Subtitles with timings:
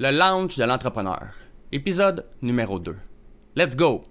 [0.00, 1.34] le launch de l'entrepreneur,
[1.72, 2.94] épisode numéro 2.
[3.56, 4.04] Let's go!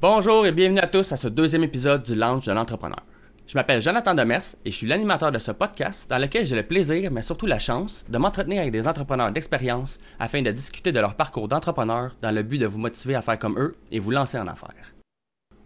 [0.00, 3.04] Bonjour et bienvenue à tous à ce deuxième épisode du launch de l'entrepreneur.
[3.48, 6.64] Je m'appelle Jonathan Demers et je suis l'animateur de ce podcast dans lequel j'ai le
[6.64, 11.00] plaisir, mais surtout la chance, de m'entretenir avec des entrepreneurs d'expérience afin de discuter de
[11.00, 14.10] leur parcours d'entrepreneur dans le but de vous motiver à faire comme eux et vous
[14.10, 14.94] lancer en affaires.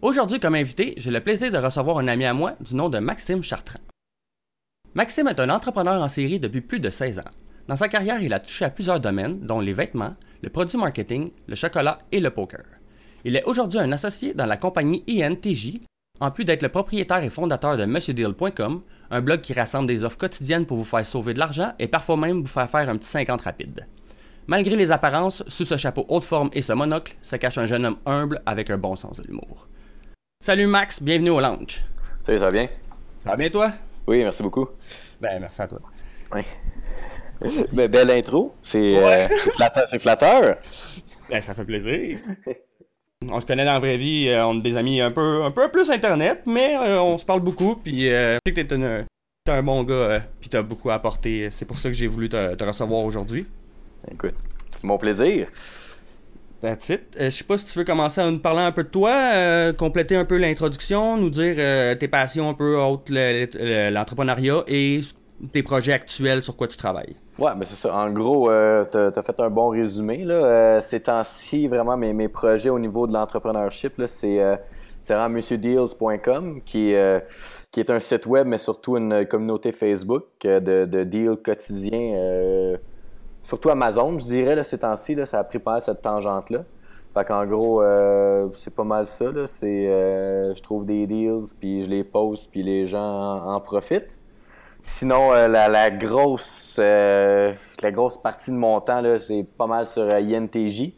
[0.01, 2.99] Aujourd'hui, comme invité, j'ai le plaisir de recevoir un ami à moi du nom de
[2.99, 3.81] Maxime Chartrand.
[4.93, 7.31] Maxime est un entrepreneur en série depuis plus de 16 ans.
[7.67, 11.31] Dans sa carrière, il a touché à plusieurs domaines, dont les vêtements, le produit marketing,
[11.47, 12.63] le chocolat et le poker.
[13.25, 15.81] Il est aujourd'hui un associé dans la compagnie INTJ,
[16.19, 20.17] en plus d'être le propriétaire et fondateur de MonsieurDeal.com, un blog qui rassemble des offres
[20.17, 23.09] quotidiennes pour vous faire sauver de l'argent et parfois même vous faire faire un petit
[23.09, 23.87] 50 rapide.
[24.45, 27.85] Malgré les apparences, sous ce chapeau haute forme et ce monocle, se cache un jeune
[27.85, 29.67] homme humble avec un bon sens de l'humour.
[30.43, 31.83] Salut Max, bienvenue au lounge.
[32.23, 32.67] Salut, ça va bien?
[33.19, 33.71] Ça va bien toi?
[34.05, 34.67] Oui, merci beaucoup.
[35.21, 35.79] Ben merci à toi.
[36.33, 36.41] Oui.
[37.73, 38.55] Ben, belle intro.
[38.61, 39.27] C'est Ouais.
[39.29, 40.55] euh, c'est flatteur.
[41.29, 42.19] Ben ça fait plaisir.
[43.31, 45.51] On se connaît dans la vraie vie, euh, on est des amis un peu, un
[45.51, 48.77] peu plus internet, mais euh, on se parle beaucoup, puis euh, je sais que t'es
[49.45, 51.49] t'es un bon gars, puis t'as beaucoup à apporter.
[51.51, 53.45] C'est pour ça que j'ai voulu te, te recevoir aujourd'hui.
[54.11, 54.35] Écoute,
[54.71, 55.47] c'est mon plaisir.
[56.61, 57.01] That's it.
[57.19, 60.15] Je sais pas si tu veux commencer à nous parler un peu de toi, compléter
[60.15, 61.55] un peu l'introduction, nous dire
[61.99, 65.01] tes passions un peu autres, le- le- l'entrepreneuriat et
[65.51, 67.17] tes projets actuels sur quoi tu travailles.
[67.39, 67.95] Ouais, ben c'est ça.
[67.95, 70.23] En gros, euh, t'as as fait un bon résumé.
[70.23, 70.35] Là.
[70.35, 74.55] Euh, ces temps-ci, vraiment, mes, mes projets au niveau de l'entrepreneurship, c'est euh,
[75.07, 77.19] vraiment monsieurdeals.com, qui, euh,
[77.71, 82.13] qui est un site web, mais surtout une communauté Facebook euh, de, de deals quotidiens.
[82.15, 82.77] euh,
[83.41, 86.65] surtout Amazon, je dirais, là, ces temps-ci, ça a pris pas cette tangente-là.
[87.15, 87.83] Fait qu'en gros,
[88.55, 89.25] c'est pas mal ça.
[89.25, 89.43] Là.
[89.45, 94.19] Je trouve des deals, puis je les poste, puis les gens en, en profitent.
[94.85, 100.03] Sinon, euh, la, grosse euh, la grosse partie de mon temps, c'est pas mal sur
[100.03, 100.91] euh, INTJ,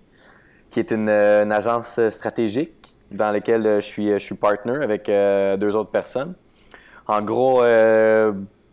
[0.70, 5.08] qui est une, agence stratégique dans laquelle je suis, je suis partner avec
[5.60, 6.34] deux autres personnes.
[7.08, 7.62] En gros,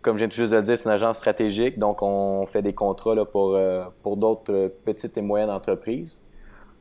[0.00, 2.72] comme je viens juste de le dire, c'est une agence stratégique, donc on fait des
[2.72, 3.58] contrats là, pour,
[4.02, 6.20] pour d'autres petites et moyennes entreprises.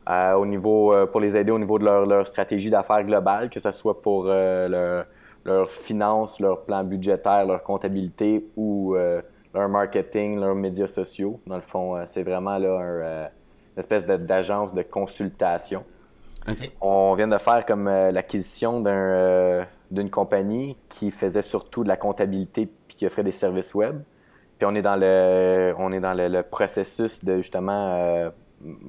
[0.10, 3.70] au niveau, pour les aider au niveau de leur, leur stratégie d'affaires globale, que ce
[3.70, 5.04] soit pour euh,
[5.46, 9.22] leurs finances, leur plan budgétaire, leur comptabilité ou euh,
[9.54, 11.40] leur marketing, leurs médias sociaux.
[11.48, 13.28] Dans le fond, euh, c'est vraiment là, un, euh,
[13.76, 15.84] une espèce d'agence de consultation.
[16.80, 22.68] On vient de faire comme l'acquisition d'un, d'une compagnie qui faisait surtout de la comptabilité
[22.88, 24.02] puis qui offrait des services web.
[24.58, 28.32] Puis on est dans le, on est dans le, le processus de justement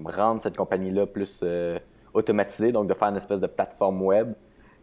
[0.07, 1.45] rendre cette compagnie-là plus
[2.15, 4.33] automatisée, donc de faire une espèce de plateforme web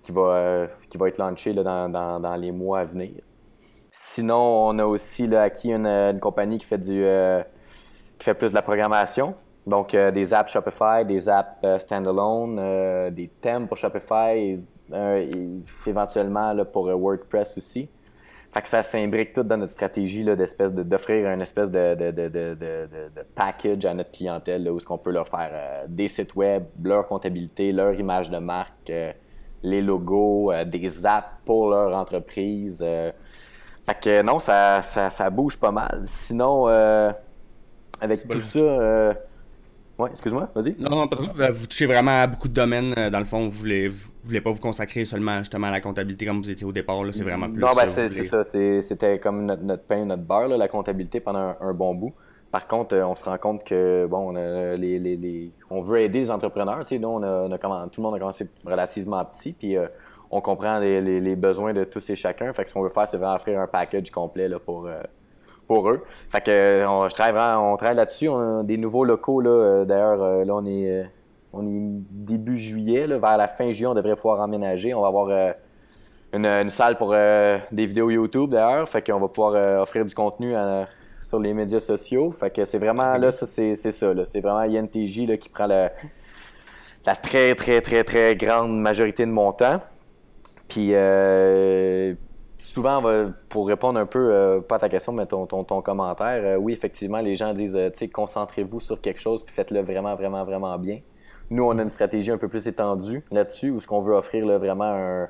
[0.09, 3.11] qui va, euh, qui va être launchée là, dans, dans- les mois à venir.
[3.91, 7.41] Sinon, on a aussi acquis une, une compagnie qui fait du euh,
[8.17, 9.35] qui fait plus de la programmation.
[9.67, 14.59] Donc, euh, des apps Shopify, des apps euh, standalone, euh, des thèmes pour Shopify et,
[14.93, 17.87] euh, éventuellement pour euh, WordPress aussi.
[18.51, 22.09] Fait que ça s'imbrique tout dans notre stratégie d'espèce de- d'offrir un espèce de, de,
[22.09, 26.07] de, de, package à notre clientèle là, où est-ce qu'on peut leur faire euh, des
[26.07, 29.11] sites web, leur comptabilité, leur image de marque, euh,
[29.63, 32.79] les logos, euh, des apps pour leur entreprise.
[32.83, 33.11] euh.
[33.85, 36.01] Fait que non, ça, ça, ça bouge pas mal.
[36.05, 37.11] Sinon, euh,
[38.01, 38.59] avec tout ça...
[38.59, 39.13] euh,
[39.97, 40.77] Ouais, excuse-moi, vas-y.
[40.79, 41.25] Non, non, pas trop.
[41.53, 42.93] Vous touchez vraiment à beaucoup de domaines.
[43.11, 46.25] Dans le fond, vous voulez, vous voulez pas vous consacrer seulement justement à la comptabilité
[46.25, 47.03] comme vous étiez au départ.
[47.03, 47.59] là, C'est vraiment plus.
[47.59, 48.45] Non, ben c'est voulez- ça.
[48.45, 51.93] c'est- C'était comme notre, notre pain, notre beurre, là, la comptabilité pendant un, un bon
[51.95, 52.13] bout.
[52.51, 55.81] Par contre, euh, on se rend compte que bon, on, a les, les, les- on
[55.81, 56.79] veut aider les entrepreneurs.
[56.79, 57.47] Tu sais, nous, on a,
[57.89, 59.87] tout le monde a commencé relativement petit, puis euh,
[60.31, 62.51] on comprend les, les- besoins de tous et chacun.
[62.53, 64.99] Fait que ce qu'on veut faire, c'est vraiment offrir un package complet là, pour, euh,
[65.67, 66.03] pour eux.
[66.29, 68.27] Fait que on, je travaille vraiment- on travaille là-dessus.
[68.29, 69.85] On a des nouveaux locaux là.
[69.85, 71.05] D'ailleurs, là, on est,
[71.53, 73.06] on est début juillet.
[73.06, 74.94] Vers la fin juillet, on devrait pouvoir emménager.
[74.95, 75.29] On va avoir
[76.33, 78.89] une, une salle pour des vidéos YouTube d'ailleurs.
[78.89, 80.88] Fait qu'on va pouvoir offrir du contenu à-
[81.21, 82.31] sur les médias sociaux.
[82.31, 84.13] Fait que c'est vraiment là, ça c'est c'est ça.
[84.13, 84.25] là.
[84.25, 85.92] C'est vraiment INTJ là, qui prend la
[87.24, 89.80] très très très très grande majorité de mon temps.
[90.68, 92.13] Puis euh,
[92.60, 93.01] souvent,
[93.50, 96.56] pour répondre un peu, euh, pas à ta question, mais ton, ton, ton commentaire, euh,
[96.57, 100.44] oui, effectivement, les gens disent, tu sais, concentrez-vous sur quelque chose, puis faites-le vraiment, vraiment,
[100.45, 101.00] vraiment bien.
[101.50, 104.45] Nous, on a une stratégie un peu plus étendue là-dessus, où ce qu'on veut offrir
[104.45, 105.30] là, vraiment un-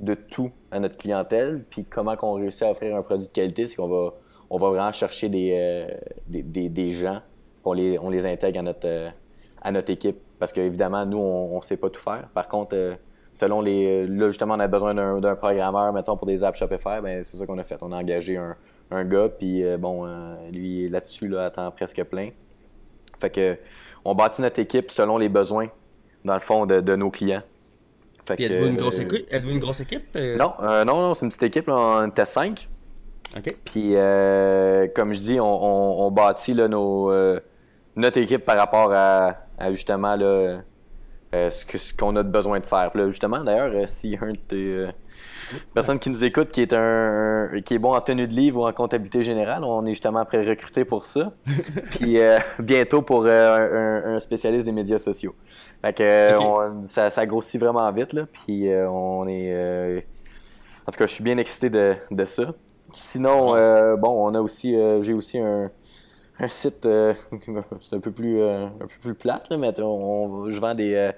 [0.00, 3.68] de tout à notre clientèle, puis comment qu'on réussit à offrir un produit de qualité,
[3.68, 4.14] c'est qu'on va,
[4.52, 5.86] on va vraiment chercher des, euh,
[6.26, 7.22] des, des, des gens,
[7.64, 9.08] qu'on les, on les intègre à notre, euh,
[9.62, 12.28] à notre équipe parce qu'évidemment, nous, on ne sait pas tout faire.
[12.34, 12.98] Par contre,
[13.32, 14.06] selon les.
[14.06, 17.46] Là, justement, on a besoin d'un programmeur, mettons, pour des apps Shopify, ben, c'est ça
[17.46, 17.78] qu'on a fait.
[17.80, 18.56] On a engagé un,
[18.90, 20.04] un gars, puis bon,
[20.52, 22.30] lui, là-dessus, là, attend presque plein.
[23.20, 23.56] Fait que,
[24.04, 25.68] on bâtit notre équipe selon les besoins,
[26.24, 27.42] dans le fond, de, nos clients.
[28.24, 29.26] Puis êtes-vous une grosse équipe?
[29.30, 30.12] Êtes-vous une grosse équipe?
[30.14, 32.66] Non, non, non, c'est une petite équipe, on était cinq.
[33.64, 37.40] Puis, euh, comme je dis, on, bâtit là, nos, euh,
[37.96, 39.36] notre équipe par rapport à,
[39.70, 40.60] justement là,
[41.34, 42.90] euh, ce qu'on a besoin de faire.
[43.08, 44.88] Justement, d'ailleurs, a un de
[45.74, 48.66] personne qui nous écoute qui est un, qui est bon en tenue de livre ou
[48.66, 51.32] en comptabilité générale, on est justement prêt recruter pour ça.
[51.92, 52.18] Puis
[52.58, 55.34] bientôt pour un, spécialiste des médias sociaux.
[55.80, 56.36] Fait que
[56.84, 58.26] ça, ça, grossit vraiment vite là.
[58.30, 60.04] Puis on est
[60.86, 62.54] en tout cas, je suis bien excité de, de ça.
[62.92, 65.70] Sinon, euh, bon, on a aussi, euh, j'ai aussi un,
[66.38, 67.14] un site, euh,
[67.80, 71.10] c'est un peu plus, un peu plus plate, là, mais on, je vends des,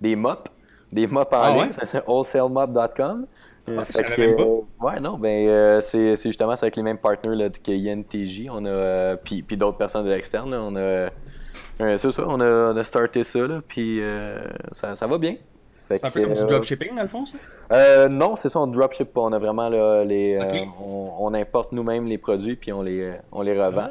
[0.00, 0.50] des mops,
[0.92, 2.02] des mops en ah, ligne, ouais?
[2.06, 3.26] wholesalemop.com.
[3.68, 3.84] Ah,
[4.80, 8.48] ouais, non, ben c'est justement avec les mêmes partenaires là, que INTJ.
[8.50, 10.52] On a puis, puis d'autres personnes de l'externe.
[10.52, 11.10] On a
[11.78, 14.00] c'est ça, on a, on a starté ça là, puis
[14.72, 15.36] ça, ça va bien.
[15.98, 17.36] C'est un peu comme du dropshipping, dans le fond, ça?
[17.72, 19.22] Euh, non, c'est ça, on dropship pas.
[19.22, 20.36] On a vraiment là, les.
[20.36, 20.64] Euh,
[21.18, 23.88] on, importe nous-mêmes les produits puis on les, on les revend.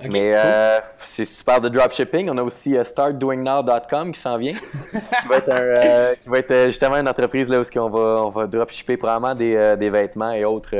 [0.00, 2.28] Ah, Mais euh, c'est super de dropshipping.
[2.30, 4.52] On a aussi startdoingnow.com qui s'en vient.
[4.52, 8.46] qui, va être qui va être justement une entreprise là, où on va, on va
[8.46, 10.76] dropshipper probablement des, des vêtements et autres.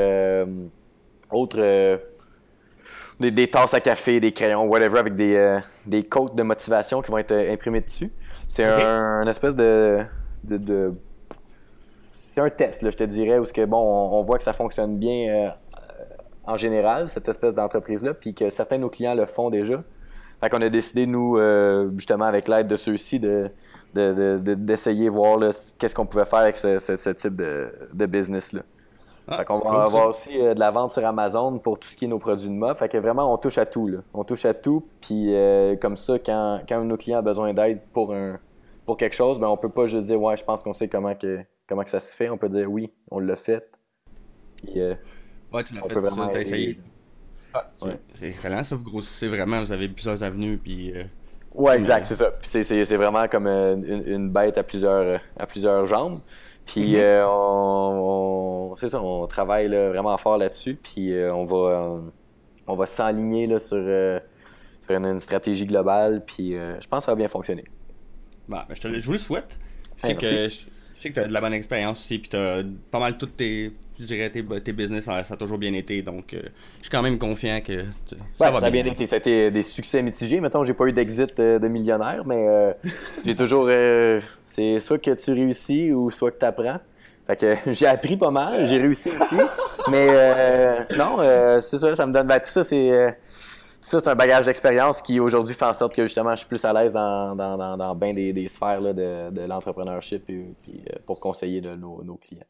[1.31, 2.01] autres
[3.21, 7.11] des, des, tasses à café, des crayons, whatever, avec des, des codes de motivation qui
[7.11, 8.11] vont être imprimés dessus.
[8.49, 10.05] C'est un, espèce de,
[10.45, 10.95] de,
[12.35, 14.99] c'est un test, là, je te dirais, où que, bon, on, voit que ça fonctionne
[14.99, 15.51] bien euh,
[16.45, 19.85] en général, cette espèce d'entreprise-là, puis que certains de nos clients le font déjà.
[20.41, 23.53] Fait qu'on a décidé, nous, euh, justement, avec l'aide de ceux-ci, de,
[23.95, 25.39] d'essayer de, voir
[25.79, 28.63] qu'est-ce qu'on pouvait faire avec ce, type de, business-là.
[29.29, 31.97] Ah, fait qu'on va avoir aussi euh, de la vente sur Amazon pour tout ce
[31.97, 32.77] qui est nos produits de mode.
[32.77, 33.87] Fait que vraiment, on touche à tout.
[33.87, 33.99] Là.
[34.13, 34.85] On touche à tout.
[35.01, 35.33] Puis
[35.81, 38.41] comme ça, quand, quand nos clients ont besoin d'aide pour un,
[38.85, 41.15] pour quelque chose, ben, on peut pas juste dire ouais, je pense qu'on sait comment
[41.15, 42.29] que, comment que ça se fait.
[42.29, 43.79] On peut dire oui, on l'a fait.
[44.57, 44.95] Puis, euh,
[45.53, 46.79] ouais, tu l'as fait, tu as essayé.
[47.55, 47.71] Ah,
[48.13, 50.59] C'est excellent, ça, vous grossissez vraiment, vous avez plusieurs avenues.
[50.59, 51.05] Puis, euh,
[51.55, 52.33] ouais, exact, c'est ça.
[52.45, 53.77] C'est vraiment comme euh,
[54.07, 56.21] une, bête à plusieurs, à plusieurs jambes.
[56.67, 57.27] Puis mm-hmm.
[57.29, 60.75] on, c'est ça, on travaille vraiment fort là-dessus.
[60.75, 62.01] Puis on va,
[62.67, 66.25] on va s'aligner sur, sur une, une, stratégie globale.
[66.27, 67.65] Puis je pense que ça va bien fonctionner.
[68.49, 69.59] Bah, ben, je, te, je vous le souhaite.
[70.03, 70.65] Je sais, que, je,
[70.95, 73.37] sais que tu as de la bonne expérience aussi, puis tu as pas mal toutes
[73.37, 76.03] tes, je dirais, tes, tes business, ça, a toujours bien été.
[76.03, 76.41] Donc, euh,
[76.79, 77.85] je suis quand même confiant que
[78.39, 79.07] ça, va ça a bien été.
[79.07, 80.41] Ça a été des succès mitigés.
[80.41, 82.73] Mettons, j'ai pas eu d'exit euh, de millionnaire, mais euh,
[83.25, 83.71] j'ai toujours.
[84.47, 86.81] c'est soit que tu réussis ou soit que tu apprends.
[87.27, 89.37] Fait que j'ai appris pas mal, j'ai réussi aussi.
[89.91, 90.07] mais
[90.97, 91.19] non,
[91.63, 92.27] c'est ça, ça me donne.
[92.27, 93.17] Ben, tout ça, c'est
[93.85, 96.65] ça, c'est un bagage d'expérience qui aujourd'hui fait en sorte que justement je suis plus
[96.65, 101.21] à l'aise dans, dans, dans, bien des, sphères de, de l'entrepreneurship et, puis, euh, pour
[101.21, 102.47] conseiller nos, clients.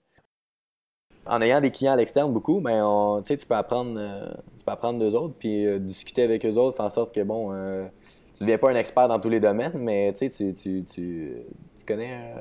[1.27, 5.01] En ayant des clients à l'externe beaucoup, ben tu peux apprendre euh, tu peux apprendre
[5.01, 8.47] d'eux autres puis euh, discuter avec eux autres, faire en sorte que bon tu ne
[8.47, 11.45] deviens pas un expert dans tous les domaines, mais tu, tu, tu, tu
[11.87, 12.33] connais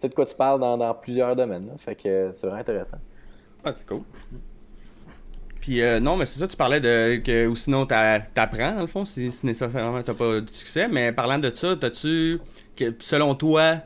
[0.00, 1.70] tu de quoi tu parles dans, plusieurs domaines.
[1.78, 2.98] Fait que c'est vraiment intéressant.
[3.64, 4.02] Ah, c'est cool.
[5.62, 8.88] Puis euh, non, mais c'est ça, tu parlais de que ou sinon t'apprends, dans le
[8.88, 10.88] fond, si, nécessairement t'as pas de succès.
[10.88, 12.40] Mais parlant de ça, t'as-tu,
[12.98, 13.76] selon toi,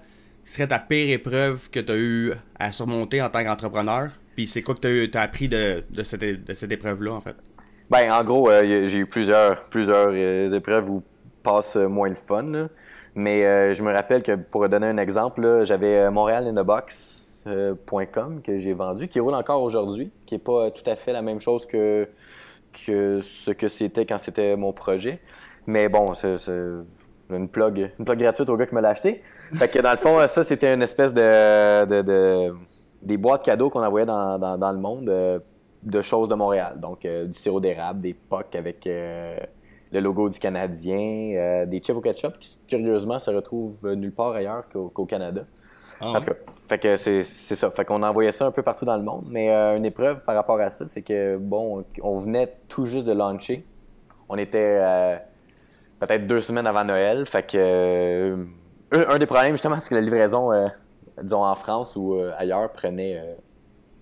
[0.43, 4.09] serait ta pire épreuve que tu as eu à surmonter en tant qu'entrepreneur?
[4.35, 7.37] Puis c'est quoi que tu as, appris de, cette, épreuve-là, en fait?
[7.91, 11.03] Ben, en gros, euh, j'ai eu plusieurs, euh, épreuves où
[11.43, 12.69] passe moins le fun.
[13.15, 17.16] Mais je me rappelle que pour donner un exemple, j'avais Montréal in the Box euh,
[18.43, 21.41] que j'ai vendu, qui roule encore aujourd'hui, qui n'est pas tout à fait la même
[21.41, 22.09] chose que,
[22.87, 25.21] que ce que c'était quand c'était mon projet.
[25.67, 26.37] Mais bon, c'est
[27.31, 29.23] une plug, une plug gratuite au gars qui me l'a acheté.
[29.55, 32.55] Fait que dans le fond, ça, c'était une espèce de, de,
[33.03, 35.39] des boîtes cadeaux qu'on envoyait dans, dans, le monde euh,
[35.83, 36.79] de choses de Montréal.
[36.81, 42.01] Donc, euh, du sirop d'érable, des POC avec le logo du Canadien, des chips au
[42.01, 45.45] ketchup qui, curieusement, se retrouvent nulle part ailleurs qu'au Canada.
[46.01, 46.37] Ah en tout cas,
[46.69, 47.71] fait que c'est, ça.
[47.71, 49.27] Fait qu'on envoyait ça un peu partout dans le monde.
[49.29, 53.07] Mais euh, une épreuve par rapport à ça, c'est que, bon, on venait tout juste
[53.07, 53.65] de lancer.
[54.29, 55.17] On était euh,
[56.01, 57.25] peut-être deux semaines avant Noël.
[57.27, 58.45] Fait que, euh,
[58.93, 60.51] un, des problèmes, justement, c'est que la livraison,
[61.23, 63.37] disons en France ou ailleurs, prenait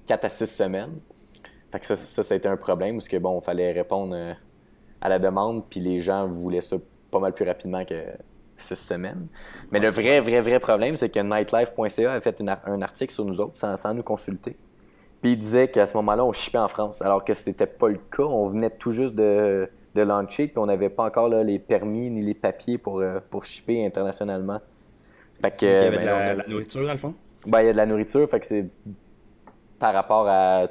[0.07, 1.01] quatre à six semaines.
[1.71, 4.17] Fait que ça, ça, ça a été un problème parce que, bon, il fallait répondre
[5.01, 6.77] à la demande, puis les gens voulaient ça
[7.11, 7.95] pas mal plus rapidement que,
[8.57, 9.27] six semaines.
[9.71, 13.41] Mais le vrai, vrai, vrai problème, c'est que nightlife.ca a fait un article sur nous
[13.41, 14.57] autres sans, nous consulter.
[15.21, 17.99] Puis il disait qu'à ce moment-là, on shippait en France, alors que c'était pas le
[17.99, 18.25] cas.
[18.25, 22.23] On venait tout juste de, de lancer, puis on n'avait pas encore les permis ni
[22.23, 24.61] les papiers pour, euh, pour shipper internationalement.
[25.41, 27.15] Fait que, il y avait de ben, la, nourriture, dans le fond?
[27.47, 28.67] Ben, il y a de la nourriture, fait que c'est
[29.79, 30.67] par rapport à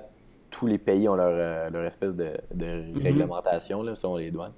[0.49, 3.01] tous les pays ont leur, euh, leur espèce de, de mhm.
[3.01, 4.53] réglementation, là, selon les douanes.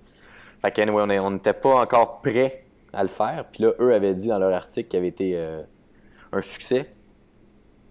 [0.62, 2.65] Fait que, on n'était pas encore prêt
[2.96, 3.46] à le faire.
[3.52, 5.62] Puis là, eux avaient dit dans leur article qu'il avait été euh,
[6.32, 6.90] un succès,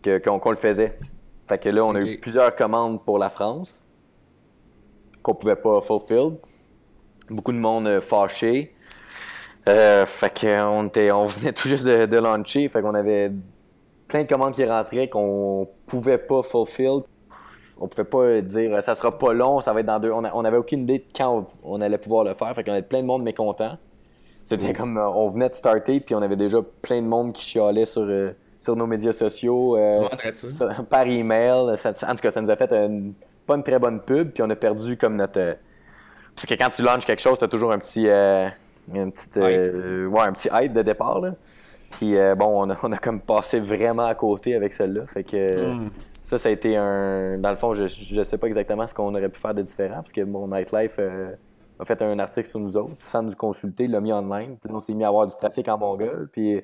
[0.02, 0.98] qu'on le faisait.
[1.46, 3.82] Fait que là, on a eu plusieurs commandes pour la France
[5.22, 6.36] qu'on pouvait pas fulfill.
[7.30, 8.74] Beaucoup de monde euh, fâché.
[9.66, 12.68] Euh, fait qu'on était, on venait tout juste de, de launcher.
[12.68, 13.32] Fait qu'on avait
[14.08, 17.00] plein de commandes qui rentraient qu'on pouvait pas fulfill.
[17.80, 20.12] On pouvait pas dire ça sera pas long, ça va être dans deux.
[20.12, 22.54] On, avait aucune idée de quand on, allait pouvoir le faire.
[22.54, 23.76] Fait qu'on avait plein de monde mécontent.
[24.44, 27.44] C'était comme euh, on venait de starter puis on avait déjà plein de monde qui
[27.44, 30.08] chialait sur, euh, sur nos médias sociaux, euh,
[30.90, 31.52] par email.
[31.52, 32.74] en tout cas, ça nous a fait
[33.46, 35.56] pas une très bonne pub puis on a perdu comme notre.
[36.34, 38.52] parce que quand tu lances quelque chose, t'as toujours un petit, un
[39.10, 41.34] petit, ouais, un petit hype de départ là.
[41.90, 45.06] Puis bon, on a, on a, comme passé vraiment à côté avec celle-là.
[45.06, 45.90] Fait que hmm.
[46.24, 47.38] ça, ça a été un.
[47.38, 49.96] Dans le fond, je, je sais pas exactement ce qu'on aurait pu faire de différent
[49.96, 50.98] parce que mon Nightlife
[51.78, 54.56] a fait un article sur nous autres, sans nous consulter, l'a mis en ligne.
[54.62, 56.28] Puis on s'est mis à avoir du trafic en Mongol.
[56.32, 56.60] Puis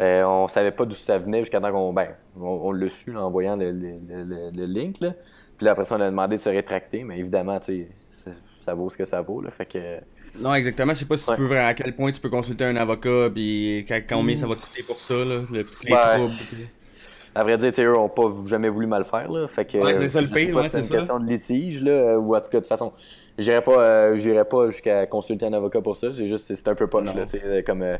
[0.00, 1.92] euh, on savait pas d'où ça venait jusqu'à temps qu'on.
[1.92, 3.70] Ben, on, l'a su en voyant le,
[4.66, 5.00] link.
[5.00, 5.12] Là.
[5.56, 7.04] Puis là, après ça, on a demandé de se rétracter.
[7.04, 7.86] Mais évidemment, tu
[8.24, 8.32] sais,
[8.64, 9.40] ça vaut ce que ça vaut.
[9.40, 9.50] Là.
[9.50, 10.00] Fait que.
[10.38, 10.92] Non, exactement.
[10.92, 13.86] Je sais pas si tu peux, à quel point tu peux consulter un avocat, puis
[14.08, 16.34] combien ça va te coûter pour ça, là, les troubles.
[17.36, 19.30] À vrai dire, eux n'ont pas jamais voulu mal faire.
[19.30, 19.46] Là.
[19.46, 20.58] Fait que, ouais, c'est ça le pire.
[20.70, 22.94] c'est une question de litige, là, ou en tout cas, de toute façon,
[23.36, 26.14] j'irai pas, euh, pas jusqu'à consulter un avocat pour ça.
[26.14, 27.24] C'est juste, c'est un peu poche, là,
[27.62, 27.98] comme, euh,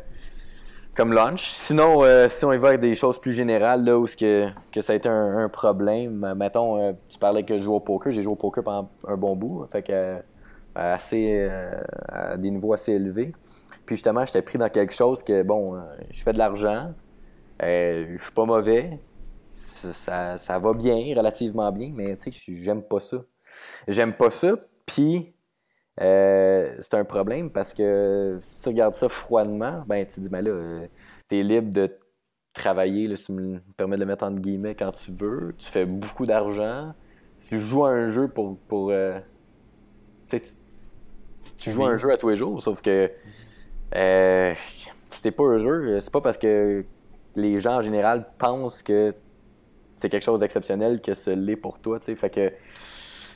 [0.94, 1.50] comme lunch.
[1.50, 4.80] Sinon, euh, si on y va avec des choses plus générales, là, où que, que
[4.80, 8.10] ça a été un, problème, mettons, tu parlais que je joue au poker.
[8.14, 9.66] J'ai joué au poker pendant un bon bout.
[9.70, 10.16] Fait que,
[10.74, 11.46] assez,
[12.08, 13.34] à des niveaux assez élevés.
[13.84, 15.78] Puis justement, j'étais pris dans quelque chose que, bon,
[16.10, 16.94] je fais de l'argent,
[17.60, 18.98] je suis pas mauvais,
[19.76, 23.18] ça, va bien, relativement bien, mais tu sais, j'aime pas ça.
[23.88, 24.54] J'aime pas ça,
[24.84, 25.34] puis
[26.00, 30.28] euh, c'est un problème parce que si tu regardes ça froidement, ben tu te dis,
[30.28, 30.86] ben là, euh,
[31.28, 31.90] t'es libre de
[32.52, 35.66] travailler, là, si tu me permets de le mettre entre guillemets quand tu veux, tu
[35.66, 36.94] fais beaucoup d'argent,
[37.48, 38.58] tu joues à un jeu pour.
[38.68, 39.18] pour euh,
[40.28, 43.10] tu, joues à un jeu à tous les jours, sauf que
[43.92, 46.84] si t'es pas heureux, c'est pas parce que
[47.36, 49.14] les gens en général pensent que
[49.98, 52.14] c'est quelque chose d'exceptionnel que ce l'est pour toi, tu.
[52.16, 52.52] Fait que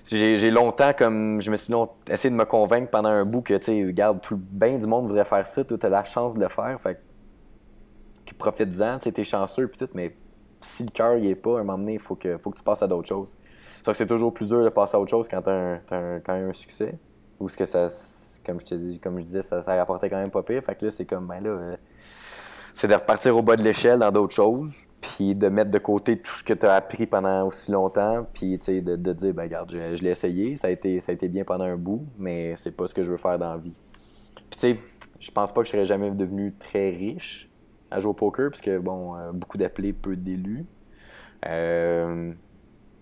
[0.05, 1.73] j'ai longtemps comme je me suis
[2.09, 5.25] essayé de me convaincre pendant un bout que tu regarde tout bien du monde voudrait
[5.25, 7.01] faire ça, tu as la chance de le faire, fait
[8.27, 10.15] que profite-en, tu es chanceux puis tout, mais
[10.63, 12.63] si le cœur y est pas, à un moment donné, faut que faut que tu
[12.63, 13.37] passes à d'autres choses.
[13.85, 15.81] que c'est toujours plus dur de passer à autre chose quand tu as,
[16.25, 16.99] quand un succès
[17.39, 17.89] ou ce que ça
[18.45, 20.75] comme je te dis comme je disais ça, ça rapportait quand même pas pire, fait
[20.75, 21.77] que là c'est comme ben là euh,
[22.75, 26.19] c'est de repartir au bas de l'échelle dans d'autres choses, puis de mettre de côté
[26.19, 29.71] tout ce que tu as appris pendant aussi longtemps, puis de, de dire, ben regarde,
[29.73, 32.71] je, l'ai essayé, ça a, été, ça a été bien pendant un bout, mais c'est
[32.71, 33.77] pas ce que je veux faire dans la vie.
[34.51, 34.77] Puis tu sais,
[35.19, 37.49] je pense pas que je serais jamais devenu très riche
[37.91, 40.67] à jouer au poker, puisque bon, euh, beaucoup d'appelés, peu d'élus.
[41.47, 42.33] Euh,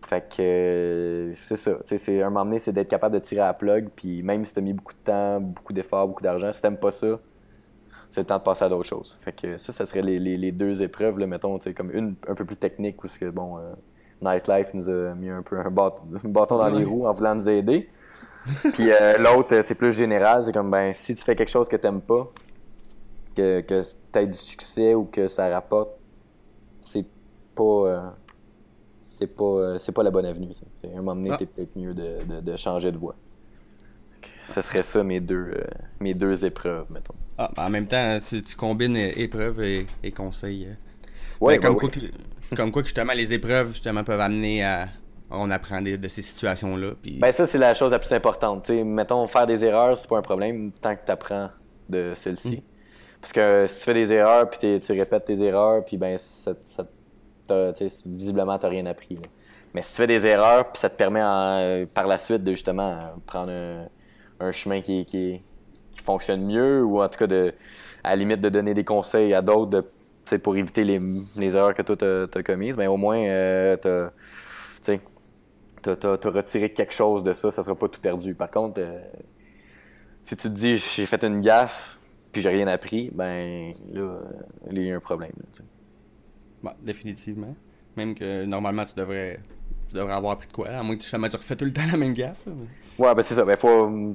[0.06, 1.78] fait que c'est ça.
[1.84, 4.54] C'est, un moment donné, c'est d'être capable de tirer à la plug, puis même si
[4.54, 7.18] tu as mis beaucoup de temps, beaucoup d'efforts, beaucoup d'argent, si t'aimes pas ça,
[8.10, 9.16] c'est le temps de passer à d'autres choses.
[9.20, 12.56] Fait que ça, ça serait les, deux épreuves, là, mettons, comme une un peu plus
[12.56, 13.72] technique, où ce que, bon, euh,
[14.22, 15.70] Nightlife nous a mis un peu un
[16.24, 17.88] bâton, dans les roues en voulant nous aider.
[18.72, 21.68] Puis euh, l'autre, euh, c'est plus général, c'est comme, ben, si tu fais quelque chose
[21.68, 22.30] que t'aimes pas,
[23.36, 25.90] que, que tu du succès ou que ça rapporte,
[26.82, 27.06] c'est
[27.54, 28.14] pas...
[29.02, 30.48] c'est pas, pas la bonne avenue.
[30.82, 31.36] À un moment donné, ah.
[31.36, 33.16] peut-être mieux de, de changer de voie
[34.48, 35.64] ce serait ça mes deux, euh,
[36.00, 37.14] mes deux épreuves, mettons.
[37.36, 40.66] Ah, en même temps, tu, combines épreuves et, conseils.
[40.66, 40.74] Euh.
[41.40, 44.88] Ouais, comme, quoi Que, comme quoi justement les épreuves justement peuvent amener à
[45.30, 46.92] on apprend de, ces situations-là.
[47.02, 47.18] Puis...
[47.18, 48.62] Ben ça, c'est la chose la plus importante.
[48.62, 51.50] T'sais, mettons, faire des erreurs, c'est pas un problème tant que tu apprends
[51.88, 52.56] de celles-ci.
[52.56, 52.62] Mm.
[53.20, 56.52] Parce que si tu fais des erreurs, puis tu répètes tes erreurs, puis ben ça,
[56.64, 56.86] ça
[58.06, 59.18] visiblement, tu rien appris.
[59.74, 62.52] Mais si tu fais des erreurs, puis ça te permet euh, par la suite de
[62.52, 63.86] justement prendre un,
[64.40, 65.42] un chemin qui, qui,
[66.04, 67.52] fonctionne mieux ou en tout cas de,
[68.02, 69.84] à la limite de donner des conseils à d'autres
[70.42, 73.88] pour éviter les, erreurs que toi tu as, commises, mais ben, au moins euh, tu
[75.90, 78.34] as, retiré quelque chose de ça, ça sera pas tout perdu.
[78.34, 79.00] Par contre, euh,
[80.22, 81.98] si tu te dis j'ai fait une gaffe,
[82.32, 84.18] puis j'ai rien appris, ben là,
[84.70, 85.32] il y a un problème.
[86.62, 87.54] Bon, définitivement.
[87.96, 89.40] Même que normalement, tu devrais,
[89.88, 91.72] tu devrais avoir appris de quoi, à moins que tu, jamais tu refais tout le
[91.72, 92.36] temps la même gaffe.
[92.98, 93.44] Ouais, ben c'est ça.
[93.44, 94.14] Ben, faut,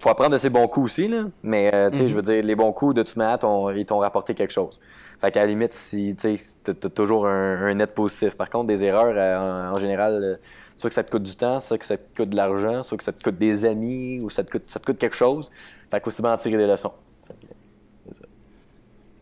[0.00, 1.24] faut apprendre de ses bons coups aussi, là.
[1.42, 3.38] Mais, euh, tu sais, je veux dire, les bons coups, de toute manière,
[3.76, 4.80] ils t'ont rapporté quelque chose.
[5.20, 8.36] Fait qu'à la limite, si, tu sais, t'as toujours un, net positif.
[8.36, 10.36] Par contre, des erreurs, euh, en, général, euh,
[10.76, 12.98] soit que ça te coûte du temps, soit que ça te coûte de l'argent, soit
[12.98, 15.50] que ça te coûte des amis, ou ça te coûte, ça te coûte quelque chose.
[15.90, 16.92] Fait qu'aussi bien en tirer des leçons.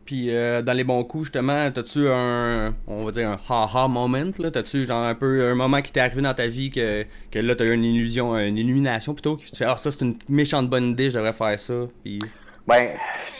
[0.05, 4.33] Puis euh, dans les bons coups, justement, t'as-tu un, on va dire un ha-ha moment,
[4.39, 4.51] là?
[4.51, 7.05] T'as-tu genre un peu un moment qui t'est arrivé dans ta vie que,
[7.35, 10.17] là t'as eu une illusion, une illumination plutôt, que tu fais, ah ça c'est une
[10.29, 11.87] méchante bonne idée, je devrais faire ça.
[12.67, 12.91] Ben,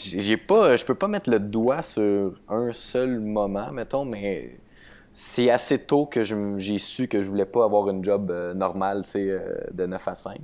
[0.05, 4.59] j'ai pas, je peux pas mettre le doigt sur un seul moment, mettons, mais
[5.15, 9.03] c'est assez tôt que j'ai su que je voulais pas avoir une job euh, normale,
[9.05, 9.41] tu sais, euh,
[9.73, 10.39] de 9 à 5.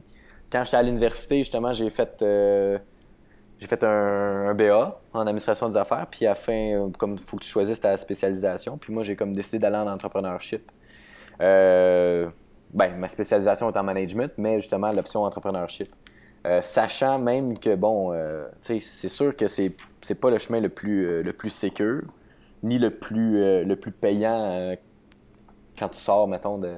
[0.50, 2.24] Quand j'étais à l'université, justement, j'ai fait
[3.58, 7.20] j'ai fait un, BA en administration des affaires, puis à la fin, euh, comme il
[7.20, 10.70] faut que tu choisisses ta spécialisation, puis moi, j'ai comme décidé d'aller en entrepreneurship.
[11.40, 12.28] Euh,
[12.72, 15.88] ben, ma spécialisation est en management, mais justement, l'option entrepreneurship.
[16.46, 18.12] Euh, sachant même que, bon,
[18.60, 22.02] sais, c'est sûr que c'est, c'est pas le chemin le plus, le plus sécur,
[22.62, 24.76] ni le plus, le plus payant
[25.76, 26.74] quand tu sors, mettons, de,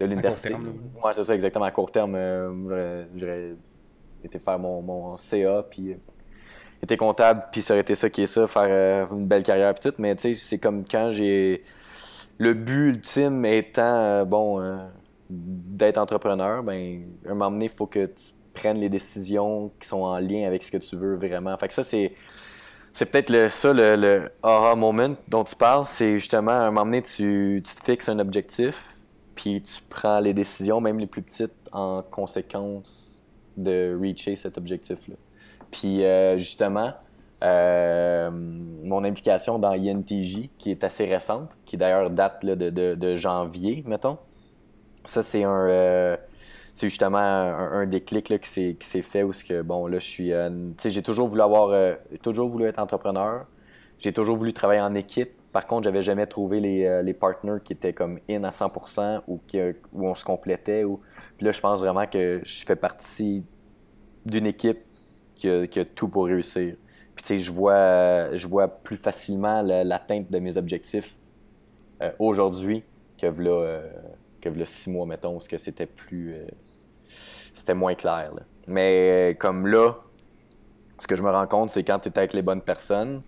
[0.00, 0.54] de l'université.
[0.54, 1.64] Ouais, c'est ça, exactement.
[1.64, 2.16] À court terme,
[4.24, 5.96] été faire mon, mon CA, puis
[6.82, 9.74] était comptable, puis ça aurait été ça qui est ça, faire euh, une belle carrière,
[9.74, 9.96] puis tout.
[9.98, 11.62] Mais tu sais, c'est comme quand j'ai.
[12.40, 14.76] Le but ultime étant, euh, bon, euh,
[15.28, 20.02] d'être entrepreneur, ben, un moment donné, il faut que tu prennes les décisions qui sont
[20.02, 21.56] en lien avec ce que tu veux vraiment.
[21.56, 22.12] Fait que ça, c'est.
[22.90, 26.86] C'est peut-être le, ça le, le moment dont tu parles, c'est justement à un moment
[26.86, 28.96] donné, tu, tu te fixes un objectif,
[29.36, 33.17] puis tu prends les décisions, même les plus petites, en conséquence
[33.58, 35.16] de reacher cet objectif-là.
[35.70, 36.92] Puis euh, justement,
[37.42, 44.18] euh, mon implication dans INTJ, qui est assez récente, qui d'ailleurs date de, janvier, mettons.
[45.04, 45.68] Ça, c'est un.
[45.68, 46.16] Euh,
[46.74, 50.32] c'est justement un, déclic qui s'est fait où que, bon, là, je suis.
[50.84, 51.96] j'ai toujours voulu avoir.
[52.22, 53.46] toujours voulu être entrepreneur.
[53.98, 55.30] J'ai toujours voulu travailler en équipe.
[55.52, 59.40] Par contre, j'avais jamais trouvé les, les partners qui étaient comme in à 100% ou
[59.92, 60.84] où on se complétait.
[60.84, 61.00] Ou...
[61.38, 63.44] Puis là, je pense vraiment que je fais partie
[64.26, 64.80] d'une équipe
[65.36, 66.74] qui a, tout pour réussir.
[67.14, 71.14] Puis tu sais, je vois, je vois plus facilement l'atteinte de mes objectifs
[72.02, 72.82] euh, aujourd'hui
[73.16, 73.90] que là, euh,
[74.40, 76.34] que là six mois, mettons, où c'était plus.
[76.34, 76.46] Euh,
[77.54, 78.32] c'était moins clair.
[78.66, 79.96] Mais comme là,
[80.98, 83.22] ce que je me rends compte, c'est quand tu es avec les bonnes personnes,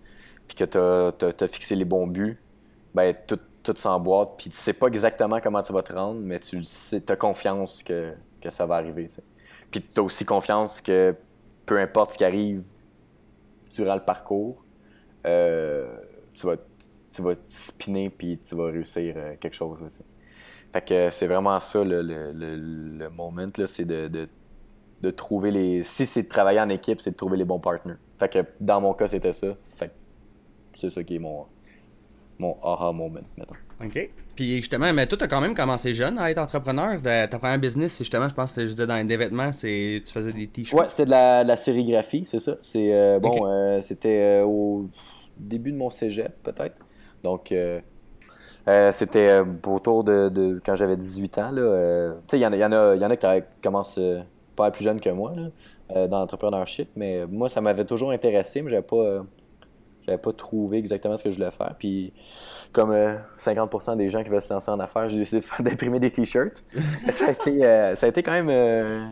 [0.47, 2.37] puis que tu as, fixé les bons buts,
[2.93, 6.39] ben tout, tout s'emboîte, puis tu sais pas exactement comment tu vas te rendre, mais
[6.39, 6.61] tu
[7.07, 9.09] as confiance que, que ça va arriver.
[9.69, 11.15] Puis tu as aussi confiance que
[11.65, 12.63] peu importe ce qui arrive
[13.73, 14.63] durant le parcours,
[15.25, 15.95] euh,
[16.33, 16.55] tu vas
[17.11, 19.85] tu vas spinner puis tu vas réussir euh, quelque chose.
[20.71, 24.07] Fait que c'est vraiment ça le, le, le, moment, c'est de,
[25.01, 25.83] de, trouver les.
[25.83, 27.97] Si c'est de travailler en équipe, c'est de trouver les bons partenaires.
[28.17, 29.55] Fait que dans mon cas, c'était ça.
[29.75, 29.93] Fait que
[30.79, 31.45] c'est ça qui est mon,
[32.41, 33.55] mon aha moment, mettons.
[33.83, 34.09] OK.
[34.35, 37.01] Puis justement, mais toi, tu as quand même commencé jeune à être entrepreneur.
[37.01, 40.47] Ta première business, justement, je pense que c'était dans les vêtements, c'est tu faisais des
[40.47, 40.81] t-shirts.
[40.81, 42.55] Ouais, c'était de la, sérigraphie, c'est ça.
[42.61, 44.89] C'est euh, bon, euh, c'était euh, au
[45.37, 46.81] début de mon cégep, peut-être.
[47.23, 47.53] Donc,
[48.91, 51.49] c'était autour de, de, quand j'avais 18 ans.
[51.49, 51.61] tu
[52.27, 53.27] sais, il y, en a, y, en a, y en a qui
[53.61, 53.99] commencent
[54.55, 58.69] pas plus jeunes que moi là, dans l'entrepreneurship, mais moi, ça m'avait toujours intéressé, mais
[58.71, 59.23] j'avais pas
[60.05, 61.75] j'avais pas trouvé exactement ce que je voulais faire.
[61.77, 62.13] Puis,
[62.71, 62.91] comme
[63.37, 66.63] 50% euh, des gens qui veulent se lancer en affaires, j'ai décidé d'imprimer des t-shirts.
[67.09, 69.05] ça, a été, euh, ça a été quand même euh,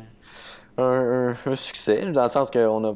[0.78, 2.96] un, succès, dans le sens que a,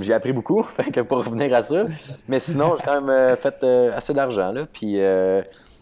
[0.00, 0.66] j'ai appris beaucoup,
[1.08, 1.86] pour revenir à ça.
[2.28, 3.64] Mais sinon, j'ai quand même fait
[3.94, 4.52] assez d'argent.
[4.72, 5.00] Puis,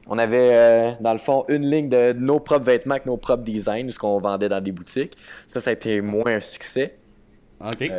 [0.06, 3.90] on avait, dans le fond, une ligne de nos propres vêtements avec nos propres designs,
[3.90, 5.16] ce qu'on vendait dans des boutiques.
[5.48, 6.98] Ça, ça a été moins un succès.
[7.60, 7.90] OK.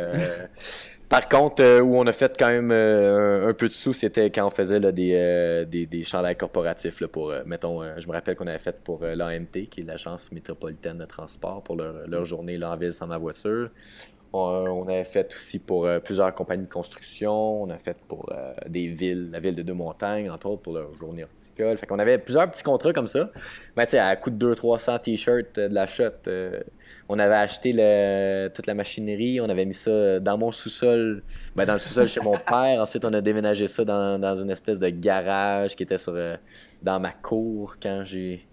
[1.12, 4.30] Par contre, euh, où on a fait quand même euh, un peu de sous, c'était
[4.30, 6.04] quand on faisait des, euh, des, des,
[6.38, 10.96] corporatifs pour, mettons, je me rappelle qu'on avait fait pour l'AMT, qui est l'Agence métropolitaine
[10.96, 13.68] de transport, pour leur, leur journée là, en ville sans ma voiture.
[14.32, 17.62] On, avait fait aussi pour plusieurs compagnies de construction.
[17.62, 18.32] On a fait pour
[18.66, 21.76] des villes, la ville de Deux-Montagnes, entre autres, pour leur journée horticole.
[21.76, 23.30] Fait qu'on avait plusieurs petits contrats comme ça.
[23.76, 26.10] Mais tu sais, à coût de 200-300 t-shirts de la shot,
[27.08, 27.72] on avait acheté
[28.54, 31.22] toute la machinerie, on avait mis ça dans mon sous-sol,
[31.54, 32.80] ben dans le sous-sol chez mon père.
[32.80, 36.36] Ensuite, on a déménagé ça dans, une espèce de garage qui était sur, euh,
[36.82, 38.46] dans ma cour quand j'ai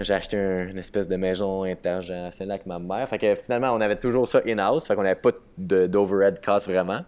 [0.00, 3.08] j'ai acheté une espèce de maison intergénérationnelle avec ma mère.
[3.08, 7.00] Fait que finalement, on avait toujours ça in-house, fait qu'on n'avait pas d'overhead cost vraiment.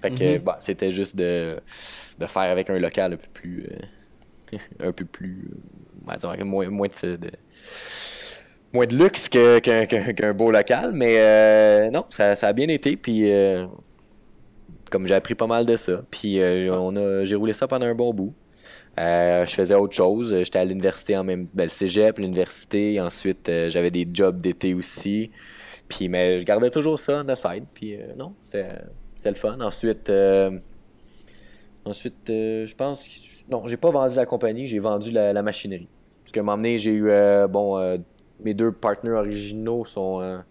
[0.00, 1.56] Fait que, bah, c'était juste de,
[2.18, 3.66] de faire avec un local un peu plus.
[4.80, 5.48] un peu plus.
[6.44, 7.30] moins, moins de,
[8.72, 12.96] moins de luxe qu'un beau local, mais non, ça, ça, a bien été.
[12.96, 13.30] Puis
[14.92, 16.04] comme j'ai appris pas mal de ça.
[16.10, 18.34] Puis euh, on a, j'ai roulé ça pendant un bon bout.
[18.98, 20.36] Euh, je faisais autre chose.
[20.42, 23.00] J'étais à l'université en même ben, le cégep, l'université.
[23.00, 25.30] Ensuite, euh, j'avais des jobs d'été aussi.
[25.88, 27.64] Puis, mais je gardais toujours ça on side.
[27.72, 28.68] Puis, non, c'était,
[29.24, 29.58] le fun.
[29.60, 30.10] Ensuite,
[31.84, 33.12] ensuite je pense que.
[33.50, 35.88] Non, j'ai pas vendu la compagnie, j'ai vendu la, machinerie.
[36.24, 37.10] Parce moment donné, j'ai eu.
[37.48, 37.98] bon,
[38.40, 40.42] mes deux partenaires originaux sont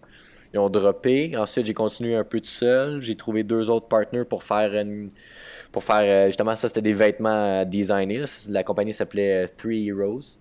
[0.52, 1.32] ils ont droppé.
[1.36, 3.00] Ensuite, j'ai continué un peu tout seul.
[3.00, 5.10] J'ai trouvé deux autres partners pour faire une,
[5.70, 8.24] pour faire euh, justement ça, c'était des vêtements euh, designés.
[8.50, 10.38] La compagnie s'appelait euh, Three Heroes.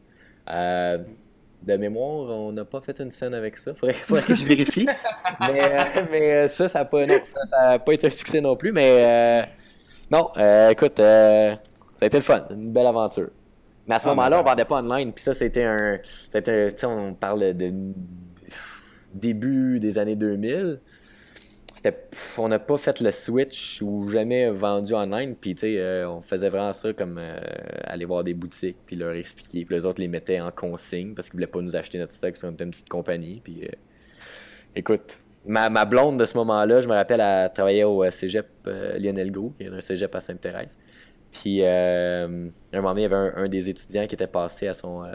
[0.48, 3.74] de mémoire, on n'a pas fait une scène avec ça.
[3.76, 4.88] Faudrait, faudrait que je vérifie.
[5.40, 7.06] mais, ça, ça n'a pas,
[7.80, 8.74] pas été un succès non plus.
[8.74, 9.46] Mais
[10.12, 10.30] non,
[10.70, 11.58] écoute, ça
[12.02, 12.44] a été le fun.
[12.48, 13.30] C'est une belle aventure.
[13.88, 15.12] Mais à ce ah, moment-là, on vendait pas online.
[15.12, 16.00] Puis ça, c'était un.
[16.32, 17.74] C'était, on parle de
[19.14, 20.80] début des années 2000,
[22.38, 25.36] on n'a pas fait le switch ou jamais vendu online.
[25.36, 27.40] Puis, tu sais, euh, on faisait vraiment ça comme euh,
[27.84, 29.66] aller voir des boutiques, puis leur expliquer.
[29.66, 32.32] Puis les autres les mettaient en consigne parce qu'ils voulaient pas nous acheter notre stock,
[32.32, 33.42] parce qu'on était une petite compagnie.
[33.44, 33.72] Puis, euh,
[34.76, 38.48] écoute, ma, blonde de ce moment-là, je me rappelle, elle travaillait au cégep
[39.00, 40.78] Lionel Gros, qui est un cégep à Sainte-Thérèse.
[41.32, 42.28] Puis, un
[42.74, 45.06] moment donné, il y avait un, des étudiants qui était passé à son,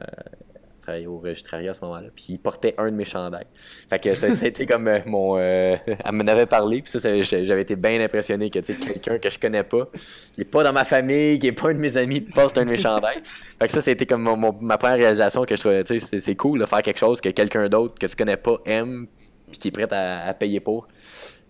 [1.07, 2.09] au registrariat à ce moment-là.
[2.15, 3.47] Puis il portait un de mes chandails.
[3.89, 5.37] Fait que ça, a été comme euh, mon.
[5.39, 6.83] Euh, elle m'en avait parlé.
[6.83, 9.89] Puis ça, j'avais été bien impressionné que quelqu'un que je connais pas,
[10.35, 12.65] qui n'est pas dans ma famille, qui n'est pas un de mes amis, porte un
[12.65, 13.23] de mes chandails.
[13.25, 14.23] Fait que ça, c'était comme
[14.61, 17.29] ma première réalisation que je trouvais, tu sais, c'est cool de faire quelque chose que
[17.31, 19.07] quelqu'un d'autre que tu connais pas aime,
[19.51, 20.89] puis qui est prêt à, payer pour.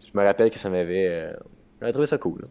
[0.01, 1.09] Je me rappelle que ça m'avait.
[1.09, 1.33] Euh,
[1.81, 2.43] j'avais trouvé ça cool.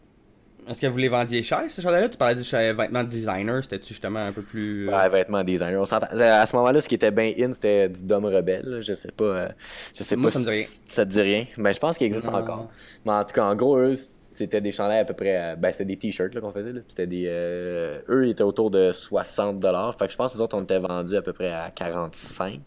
[0.67, 2.10] Est-ce que vous les vendiez cher, ce chandail-là?
[2.10, 4.89] Tu parlais de vêtements designer, c'était-tu justement un peu plus.
[4.89, 5.80] Euh, ouais, vêtements designer.
[5.80, 8.80] On à ce moment-là, ce qui était bien in, c'était du Dom Rebelle.
[8.82, 9.23] Je sais pas.
[9.23, 9.49] Euh,
[9.93, 10.65] je sais pas ça me dit rien.
[10.86, 11.45] Ça te dit rien.
[11.58, 12.69] Mais je pense qu'il existe encore.
[13.06, 13.93] Mais en tout cas, en gros, eux,
[14.32, 15.38] c'était des chandails à peu près.
[15.38, 16.73] Euh, ben, c'était des t-shirts qu'on faisait.
[16.88, 17.25] C'était des.
[17.25, 19.63] eux, ils étaient autour de 60
[19.99, 22.60] Fait que je pense que les autres, on était vendus à peu près à 45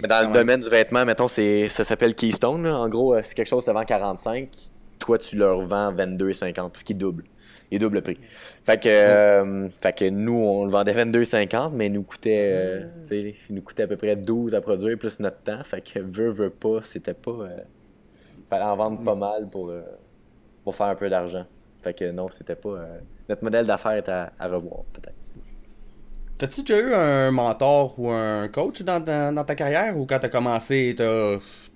[0.00, 2.66] Mais dans le domaine du vêtement, mettons, ça s'appelle Keystone.
[2.66, 4.48] En gros, c'est quelque chose avant 45
[5.02, 7.24] toi, tu leur vends 22,50 parce qu'ils doublent.
[7.72, 8.18] Ils doublent le prix.
[8.64, 13.34] Fait que, euh, fait que nous, on le vendait 22,50, mais il nous coûtait, euh,
[13.48, 15.62] il nous coûtait à peu près 12 à produire plus notre temps.
[15.64, 17.30] Fait que veut, veut pas, c'était pas.
[17.30, 17.56] Euh,
[18.48, 19.72] fallait en vendre pas mal pour,
[20.62, 21.46] pour faire un peu d'argent.
[21.82, 22.86] Fait que non, c'était pas.
[23.28, 25.16] notre modèle d'affaires est à, revoir, peut-être.
[26.42, 29.96] T'as-tu déjà eu un mentor ou un coach dans, ta carrière?
[29.96, 30.92] Ou quand t'as commencé,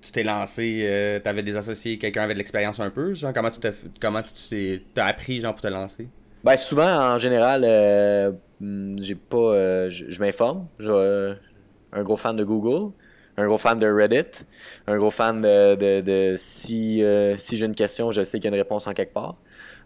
[0.02, 3.12] tu t'es lancé, euh, t'avais des associés, quelqu'un avait de l'expérience un peu?
[3.12, 6.08] Genre, comment tu t'es, comment tu t'es, appris genre, pour te lancer?
[6.42, 9.36] Ben, souvent, en général, euh, hmm, j'ai pas.
[9.36, 10.66] Euh, je m'informe.
[10.80, 12.92] un gros fan de Google,
[13.36, 14.46] un gros fan de Reddit,
[14.88, 17.04] un gros fan de, de, de si,
[17.36, 19.36] si j'ai une question, je sais qu'il y a une réponse en quelque part.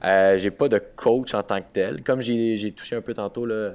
[0.03, 2.03] Euh, j'ai pas de coach en tant que tel.
[2.03, 3.73] Comme j'ai touché un peu tantôt là,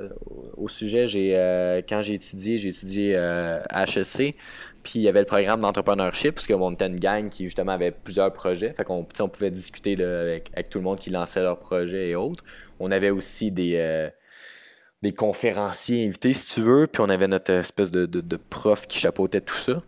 [0.58, 4.36] au, sujet, j'ai euh, quand j'ai étudié, j'ai étudié euh, HEC,
[4.84, 8.34] puis il y avait le programme d'entrepreneurship, parce était une gang qui justement avait plusieurs
[8.34, 8.74] projets.
[8.74, 12.44] Fait qu'on on pouvait discuter avec, tout le monde qui lançait leurs projets et autres.
[12.80, 14.10] On avait aussi des euh,
[15.04, 18.98] des conférenciers invités, si tu veux, puis on avait notre espèce de, de prof qui
[18.98, 19.84] chapeautait tout ça.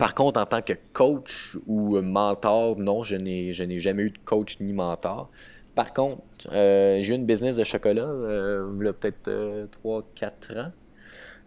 [0.00, 4.10] Par contre, en tant que coach ou mentor, non, je n'ai, je n'ai jamais eu
[4.10, 5.30] de coach ni mentor.
[5.74, 9.30] Par contre, euh, j'ai eu une business de chocolat, euh, il y a peut-être
[9.84, 10.72] 3-4 euh, ans.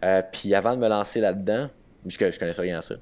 [0.04, 1.68] Euh, puis avant de me lancer là-dedans,
[2.02, 2.94] puisque je connaissais rien à ça,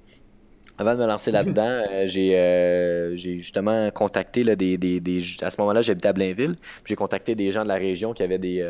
[0.79, 5.61] avant de me lancer là-dedans, j'ai, j'ai justement contacté là, des, des, des, À ce
[5.61, 6.57] moment-là, j'habitais à Blainville.
[6.87, 8.67] J'ai contacté des gens de la région qui avaient des,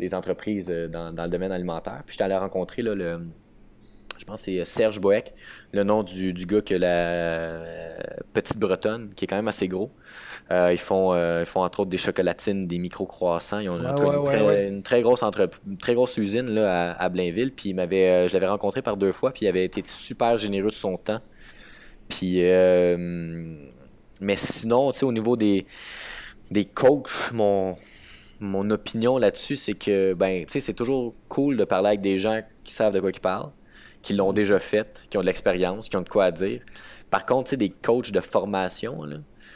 [0.00, 2.02] des entreprises dans, dans, le domaine alimentaire.
[2.04, 3.20] Puis j'étais allé rencontrer là, le
[4.22, 5.32] je pense que c'est euh, Serge Boeck,
[5.72, 7.98] le nom du, du gars que la euh,
[8.32, 9.90] Petite Bretonne, qui est quand même assez gros.
[10.52, 13.58] Euh, ils, font, ils font entre autres des chocolatines, des micro-croissants.
[13.58, 17.52] Ils ont une, très, grosse entre, très grosse usine là, à, Blainville.
[17.52, 20.96] Puis je l'avais rencontré par deux fois, puis il avait été super généreux de son
[20.96, 21.20] temps.
[22.08, 25.64] Puis, mais sinon, au niveau des,
[26.50, 27.76] des coachs, mon,
[28.38, 32.72] mon opinion là-dessus, c'est que ben, c'est toujours cool de parler avec des gens qui
[32.74, 33.50] savent de quoi ils parlent
[34.02, 36.60] qui l'ont déjà fait, qui ont de l'expérience, qui ont de quoi à dire.
[37.10, 39.02] Par contre, tu des coachs de formation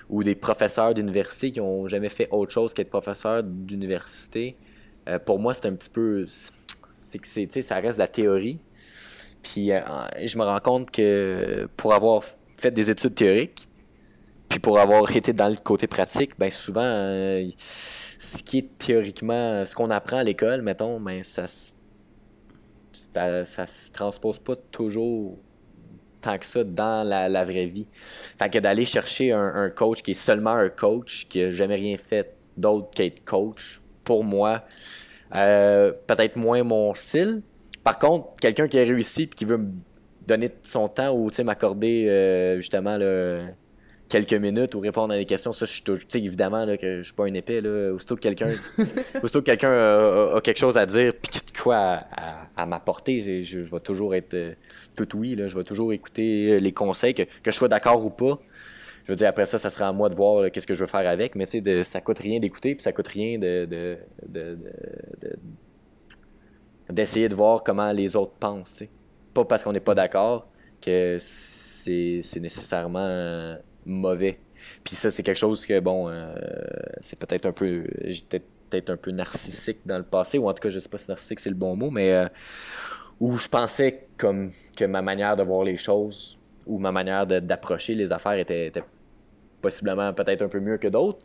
[0.09, 4.57] ou des professeurs d'université qui n'ont jamais fait autre chose qu'être professeur d'université,
[5.09, 6.27] euh, pour moi, c'est un petit peu.
[6.27, 8.59] C'est que c'est, ça reste de la théorie.
[9.43, 9.81] Puis euh,
[10.25, 12.23] je me rends compte que pour avoir
[12.59, 13.69] fait des études théoriques,
[14.49, 17.49] puis pour avoir été dans le côté pratique, ben souvent, euh,
[18.19, 21.45] ce qui est théoriquement, ce qu'on apprend à l'école, mettons, ben ça,
[23.13, 25.39] ça, se transpose pas toujours
[26.21, 27.87] tant que ça dans la, vraie vie.
[28.39, 31.97] Fait que d'aller chercher un, coach qui est seulement un coach, qui a jamais rien
[31.97, 34.65] fait d'autre qu'être coach, pour moi,
[35.35, 37.43] euh, peut-être moins mon style.
[37.85, 39.71] Par contre, quelqu'un qui a réussi et qui veut me
[40.27, 43.43] donner son temps ou m'accorder euh, justement le
[44.09, 45.53] quelques minutes ou répondre à des questions.
[45.53, 47.61] Ça, je suis évidemment là, que je suis pas un épée.
[47.61, 47.93] Là.
[47.93, 52.05] Aussitôt que quelqu'un que quelqu'un a, quelque chose à dire puis de quoi
[52.57, 54.55] à, m'apporter, je, vais toujours être euh,
[54.95, 55.35] tout oui.
[55.35, 55.49] Là.
[55.49, 58.39] Je vais toujours écouter euh, les conseils, que, que je sois d'accord ou pas.
[59.05, 60.91] Je veux dire, après ça, ça sera à moi de voir qu'est-ce que je veux
[60.91, 61.37] faire avec.
[61.37, 64.59] Mais tu sais, ça coûte rien d'écouter, puis ça coûte rien de, de, de,
[66.91, 68.75] d'essayer de voir comment les autres pensent.
[68.75, 68.89] sais
[69.33, 70.49] Pas parce qu'on n'est pas d'accord
[70.81, 74.39] que c'est, c'est nécessairement mauvais.
[74.85, 76.35] Puis ça, c'est quelque chose que, bon, euh,
[77.01, 77.85] c'est peut-être un peu.
[78.05, 80.99] J'étais peut-être un peu narcissique dans le passé, ou en tout cas, je sais pas
[80.99, 82.29] si narcissique c'est le bon mot, mais euh,
[83.21, 87.95] où je pensais comme que ma manière de voir les choses ou ma manière d'approcher
[87.95, 88.73] les affaires était
[89.63, 91.25] possiblement peut-être un peu mieux que d'autres.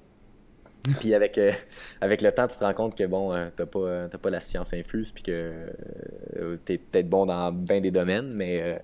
[1.00, 1.52] Puis avec, euh,
[2.00, 4.40] avec le temps, tu te rends compte que bon, euh, t'as pas, euh, pas la
[4.40, 5.54] science infuse, puis que
[6.66, 8.78] tu es peut-être bon dans bien des domaines, mais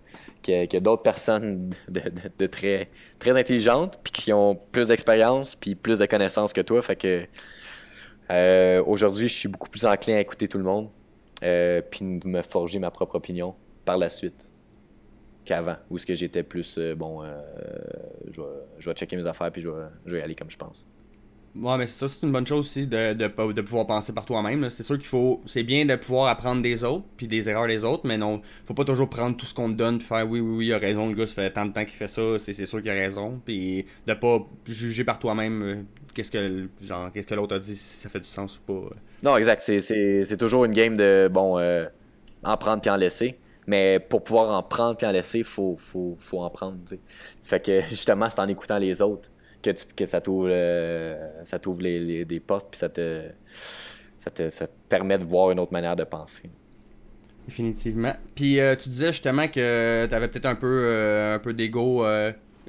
[0.48, 5.98] y a, d'autres personnes de, très, très intelligentes, puis qui ont plus d'expérience, puis plus
[5.98, 6.82] de connaissances que toi.
[6.82, 7.26] Fait que
[8.82, 10.90] aujourd'hui, je suis beaucoup plus enclin à écouter tout le monde,
[11.42, 13.56] puis me forger ma propre opinion
[13.86, 14.48] par la suite
[15.46, 17.24] qu'avant, où ce que j'étais plus bon,
[18.30, 18.42] je,
[18.86, 19.70] vais, checker mes affaires, puis je
[20.06, 20.88] vais y aller comme je pense.
[21.60, 24.70] Ouais, mais ça, c'est une bonne chose aussi de, de, de pouvoir penser par toi-même.
[24.70, 25.42] C'est sûr qu'il faut.
[25.46, 28.74] C'est bien de pouvoir apprendre des autres, puis des erreurs des autres, mais non, faut
[28.74, 30.78] pas toujours prendre tout ce qu'on te donne, puis faire oui, oui, oui, il a
[30.78, 32.94] raison, le gars, ça fait tant de temps qu'il fait ça, c'est sûr qu'il a
[32.94, 35.76] raison, puis de pas juger par toi-même euh,
[36.14, 38.96] qu'est-ce que genre qu'est-ce que l'autre a dit, si ça fait du sens ou pas.
[39.24, 39.62] Non, exact.
[39.62, 41.86] C'est toujours une game de, bon, euh,
[42.44, 43.40] en prendre puis en laisser.
[43.66, 46.78] Mais pour pouvoir en prendre puis en laisser, faut, faut, faut en prendre.
[47.44, 49.30] Fait que justement, c'est en écoutant les autres
[49.74, 53.24] que, ça t'ouvre euh, ça les, des portes puis ça te,
[54.20, 56.44] ça te, ça te permet de voir une autre manière de penser.
[57.46, 58.16] Définitivement.
[58.36, 62.06] Puis euh, tu disais justement que tu avais peut-être un peu, euh, un peu d'ego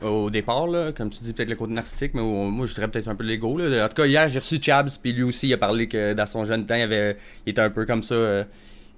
[0.01, 3.09] au départ, là, comme tu dis, peut-être le côté narcissique, mais moi je dirais peut-être
[3.09, 3.61] un peu l'ego.
[3.61, 6.27] En tout cas, hier j'ai reçu Chabs, puis lui aussi il a parlé que dans
[6.27, 8.47] son jeune temps, il, avait, il était un peu comme ça.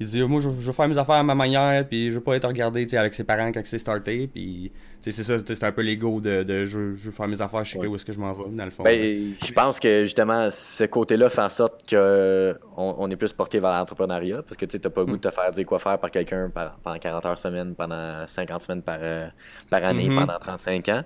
[0.01, 2.23] Il dit Moi je, je, veux faire mes affaires à ma manière, puis je veux
[2.23, 4.27] pas être regardé avec ses parents quand c'est starté.
[4.33, 7.73] Puis c'est ça, c'est un peu l'ego de, de je, veux faire mes affaires, je
[7.73, 8.83] sais où est-ce que je m'en vais, dans le fond.
[8.83, 13.59] Ben, je pense que justement, ce côté-là fait en sorte qu'on on est plus porté
[13.59, 15.99] vers l'entrepreneuriat parce que tu n'as pas le goût de te faire dire quoi faire
[15.99, 19.29] par quelqu'un pendant 40 heures semaine, pendant 50 semaines par, euh,
[19.69, 20.27] par année, mm-hmm.
[20.27, 21.05] pendant 35 ans.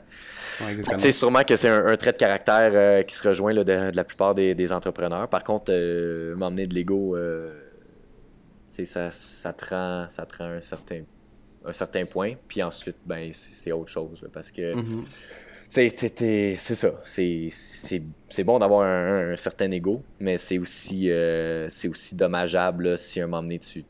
[0.99, 4.05] Sais, sûrement que c'est un, trait de caractère euh, qui se rejoint là, de, la
[4.05, 5.29] plupart des, entrepreneurs.
[5.29, 7.17] Par contre, euh, m'emmener de l'ego,
[8.85, 11.03] ça, ça, te rend, ça te rend un certain
[11.65, 14.21] un certain point, puis ensuite, ben, c'est autre chose.
[14.33, 15.05] parce que, mhm.
[15.71, 17.01] c'est ça.
[17.05, 23.27] C'est bon d'avoir un, certain ego, mais c'est aussi, euh, c'est aussi dommageable si un
[23.27, 23.85] moment donné, tu,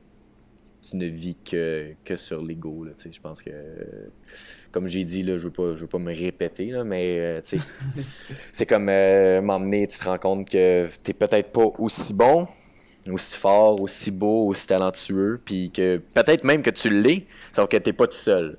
[0.82, 2.86] tu ne vis que, que sur l'ego.
[2.96, 3.50] Je pense que,
[4.70, 7.40] comme j'ai dit, là, je ne veux, veux, pas me répéter, là, mais euh,
[8.52, 11.66] c'est comme euh, un moment donné, tu te rends compte que tu n'es peut-être pas
[11.78, 12.46] aussi bon,
[13.10, 17.76] aussi fort, aussi beau, aussi talentueux, puis que peut-être même que tu l'es, sauf que
[17.76, 18.56] t'es pas tout seul.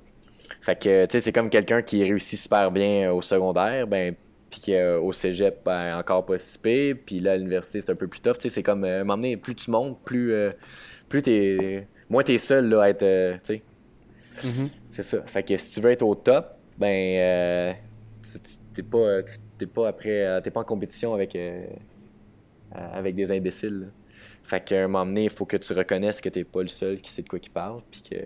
[0.60, 4.14] Fait que, tu sais, c'est comme quelqu'un qui réussit super bien au secondaire, ben,
[4.50, 8.06] puis qui au cégep, ben, encore pas si puis là, à l'université, c'est un peu
[8.06, 8.34] plus tough.
[8.34, 10.50] Tu sais, c'est comme, euh, à un moment donné, plus tu montes, plus, euh,
[11.08, 13.62] plus t'es, moins t'es seul, là, à être, euh, tu sais.
[14.44, 14.68] Mm-hmm.
[14.90, 15.22] C'est ça.
[15.26, 17.74] Fait que si tu veux être au top, ben,
[18.74, 19.22] t'es pas,
[19.58, 21.38] t'es pas après, t'es pas en compétition avec,
[22.72, 23.88] avec des imbéciles,
[24.46, 26.68] fait qu'à un moment donné, il faut que tu reconnaisses que tu n'es pas le
[26.68, 28.16] seul qui sait de quoi il parle, puis que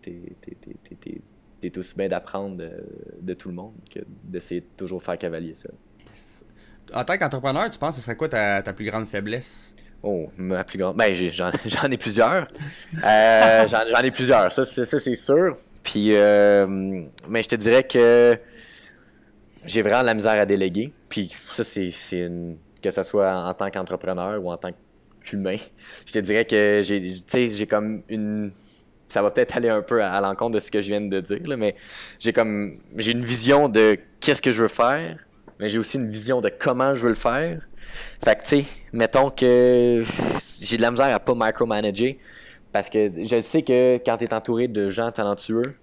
[0.00, 1.20] tu
[1.62, 2.56] es, aussi bien d'apprendre
[3.20, 5.68] de, tout le monde que d'essayer de toujours faire cavalier ça.
[6.94, 9.74] En tant qu'entrepreneur, tu penses que ce serait quoi ta, plus grande faiblesse?
[10.04, 10.96] Oh, ma plus grande.
[10.96, 11.12] Ben,
[11.66, 12.46] j'en ai plusieurs.
[13.04, 15.56] Euh, j'en ai plusieurs, ça, c'est sûr.
[15.82, 18.38] Puis, euh, mais je te dirais que
[19.66, 20.92] j'ai vraiment la misère à déléguer.
[21.08, 22.56] Puis, ça, c'est une.
[22.80, 24.76] Que ce soit en tant qu'entrepreneur ou en tant que
[25.32, 25.56] humain.
[26.06, 28.52] Je te dirais que j'ai, j'ai comme une.
[29.08, 31.56] Ça va peut-être aller un peu à, l'encontre de ce que je viens de dire,
[31.58, 31.74] mais
[32.18, 32.78] j'ai comme.
[32.96, 35.16] J'ai une vision de qu'est-ce que je veux faire,
[35.58, 37.66] mais j'ai aussi une vision de comment je veux le faire.
[38.24, 40.04] Fait que, tu sais, mettons que
[40.60, 42.18] j'ai de la misère à pas micromanager
[42.72, 45.74] parce que je sais que quand tu es entouré de gens talentueux,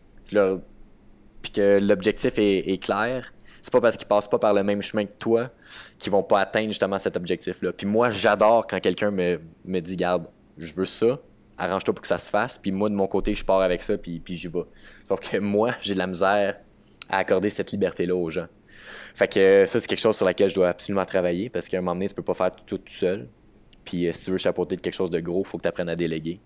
[1.41, 3.33] puis que l'objectif est, clair,
[3.67, 5.49] c'est pas parce qu'ils passent pas par le même chemin que toi
[5.99, 7.73] qu'ils vont pas atteindre justement cet objectif-là.
[7.73, 10.27] Puis moi, j'adore quand quelqu'un me, me dit, garde,
[10.57, 11.19] je veux ça,
[11.57, 13.97] arrange-toi pour que ça se fasse, puis moi, de mon côté, je pars avec ça,
[13.97, 14.63] puis, puis j'y vais.
[15.03, 16.55] Sauf que moi, j'ai de la misère
[17.09, 18.47] à accorder cette liberté-là aux gens.
[19.13, 21.81] Fait que ça, c'est quelque chose sur laquel je dois absolument travailler, parce qu'à un
[21.81, 23.27] moment donné, tu peux pas faire tout, seul.
[23.83, 25.89] Puis euh, si tu veux chapeauter de quelque chose de gros, faut que tu apprennes
[25.89, 26.39] à déléguer.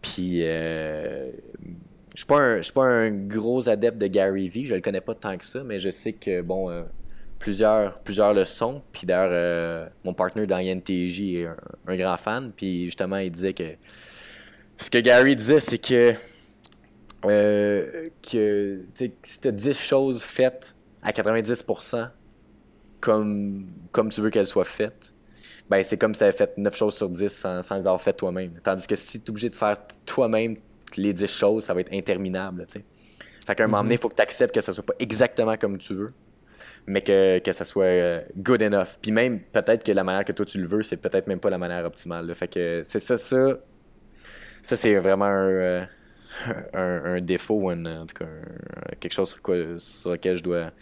[0.00, 1.28] Puis euh,
[2.18, 5.36] je ne suis pas un gros adepte de Gary Vee, je le connais pas tant
[5.38, 6.82] que ça, mais je sais que bon euh,
[7.38, 8.82] plusieurs plusieurs le sont.
[8.92, 11.46] Puis d'ailleurs mon partenaire dans INTJ est
[11.86, 12.52] un, grand fan.
[12.56, 13.74] Puis justement il disait que
[14.78, 16.14] ce que Gary disait c'est que
[17.22, 18.84] que
[19.22, 22.08] si tu as 10 choses faites à 90%
[23.00, 25.14] comme comme tu veux qu'elles soient faites
[25.70, 28.00] ben c'est comme si tu avais fait 9 choses sur 10 sans, sans les avoir
[28.00, 28.58] fait toi-même.
[28.62, 29.76] Tandis que si tu es obligé de faire
[30.06, 30.56] toi-même
[30.98, 32.66] les 10 choses, ça va être interminable.
[32.66, 32.84] T'sais.
[33.46, 35.56] Fait qu'à un moment donné, il faut que tu acceptes que ça soit pas exactement
[35.56, 36.12] comme tu veux,
[36.86, 38.98] mais que, que ça soit euh, good enough.
[39.00, 41.50] Puis même, peut-être que la manière que toi tu le veux, c'est peut-être même pas
[41.50, 42.34] la manière optimale.
[42.34, 43.58] Fait que c'est ça, ça.
[44.62, 45.84] Ça, c'est vraiment un, euh,
[46.74, 48.26] un, défaut, en tout cas,
[49.00, 50.72] quelque chose sur, quoi, sur lequel je dois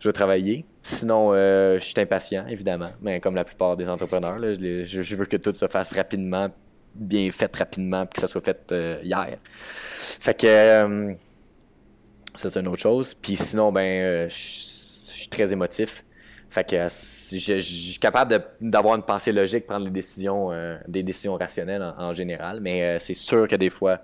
[0.00, 0.64] je vais travailler.
[0.82, 5.36] Sinon, euh, je suis impatient, évidemment, mais comme la plupart des entrepreneurs, je, veux que
[5.36, 6.48] tout se fasse rapidement,
[6.94, 9.38] bien fait rapidement, puis que ça soit fait euh, hier.
[9.44, 11.14] Fait que euh,
[12.34, 13.14] c'est une autre chose.
[13.14, 16.04] Puis sinon, ben, je suis très émotif.
[16.48, 20.50] Fait que je suis capable d'avoir une pensée logique, prendre des décisions,
[20.88, 24.00] des décisions rationnelles en, général, mais c'est sûr que des fois,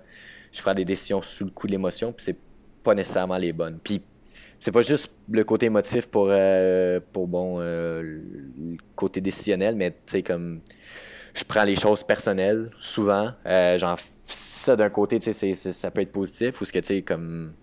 [0.53, 2.37] je prends des décisions sous le coup de l'émotion, puis c'est
[2.83, 3.79] pas nécessairement les bonnes.
[3.83, 4.01] Puis
[4.59, 9.91] c'est pas juste le côté émotif pour, euh, pour bon, euh, le côté décisionnel, mais
[9.91, 10.61] tu sais, comme
[11.37, 13.31] je prends les choses personnelles souvent.
[13.45, 17.53] Euh, genre, ça d'un côté, ça peut être positif ou ce que tu sais, comme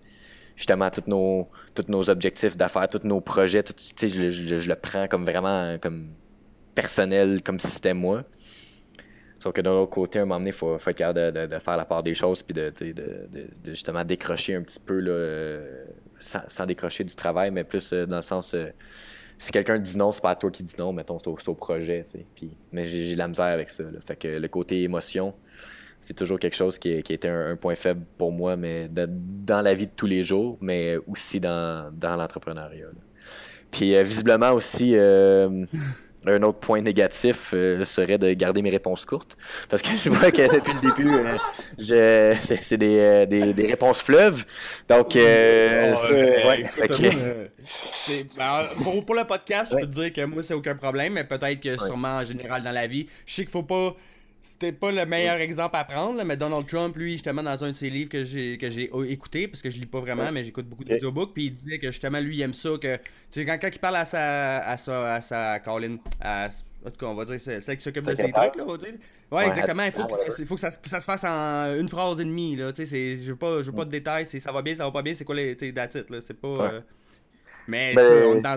[0.55, 1.49] justement, tous nos,
[1.89, 6.07] nos objectifs d'affaires, tous nos projets, tu sais, je, je, le prends comme vraiment comme
[6.73, 8.21] personnel, comme si c'était moi.
[9.37, 11.59] Sauf que d'un autre côté, à un moment donné, il faut, faut, être capable de,
[11.59, 12.71] faire la part des choses puis de,
[13.65, 15.85] justement décrocher un petit peu là, euh,
[16.17, 18.55] sans, décrocher du travail, mais plus euh, dans le sens
[19.37, 22.05] si quelqu'un dit non, c'est pas à toi qui dis non, mettons, c'est au, projet.
[22.35, 23.83] Puis, mais j'ai de la misère avec ça.
[24.05, 25.33] Fait que le côté émotion,
[25.99, 29.73] c'est toujours quelque chose qui, qui était un, point faible pour moi, mais dans la
[29.73, 32.87] vie de tous les jours, mais aussi dans, dans l'entrepreneuriat.
[33.71, 34.95] Puis visiblement aussi
[36.27, 39.37] un autre point négatif euh, serait de garder mes réponses courtes.
[39.69, 44.45] Parce que je vois que depuis le début, euh, c'est euh, des, des, réponses fleuves.
[44.89, 46.69] Donc, oh, ouais,
[48.37, 48.67] ben,
[49.05, 51.77] pour, le podcast, je peux te dire que moi, c'est aucun problème, mais peut-être que
[51.77, 53.95] sûrement en général dans la vie, je sais qu'il faut pas
[54.51, 57.75] c'était pas le meilleur exemple à prendre, mais Donald Trump, lui, justement, dans un de
[57.75, 60.67] ses livres que j'ai que j'ai écouté, parce que je lis pas vraiment, mais j'écoute
[60.67, 63.45] beaucoup de audiobooks, puis il disait que justement, lui, il aime ça, que, tu sais,
[63.45, 66.47] quand, quand il parle à sa, à sa, à sa Colin, à,
[66.85, 68.71] en tout cas, on va dire, c'est celle qui s'occupe de ces trucs, là, on
[68.71, 68.93] va dire.
[69.31, 72.19] Ouais, exactement, il faut, que, il faut que ça, ça, se fasse en une phrase
[72.19, 74.61] et demie, là, tu sais, je veux pas, je veux pas de détails, ça va
[74.61, 76.47] bien, ça va pas bien, c'est quoi les, tu sais, là, c'est pas...
[76.47, 76.81] Euh,
[77.67, 78.55] mais ben, dans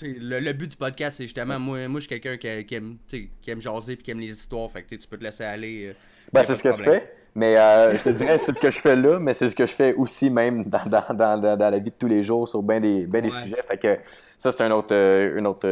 [0.00, 3.50] le, but du podcast, c'est justement, moi, moi je suis quelqu'un qui, qui, aime, qui
[3.50, 4.70] aime jaser et qui aime les histoires.
[4.70, 5.88] Fait que tu peux te laisser aller.
[5.88, 5.92] Euh,
[6.32, 7.12] ben, c'est ce que je fais.
[7.34, 9.64] Mais euh, je te dirais, c'est ce que je fais là, mais c'est ce que
[9.64, 12.62] je fais aussi même dans, dans, dans, dans, la vie de tous les jours sur
[12.62, 13.62] bien des, ben des sujets.
[13.66, 13.98] Fait que
[14.38, 15.66] ça, c'est un autre, euh, un autre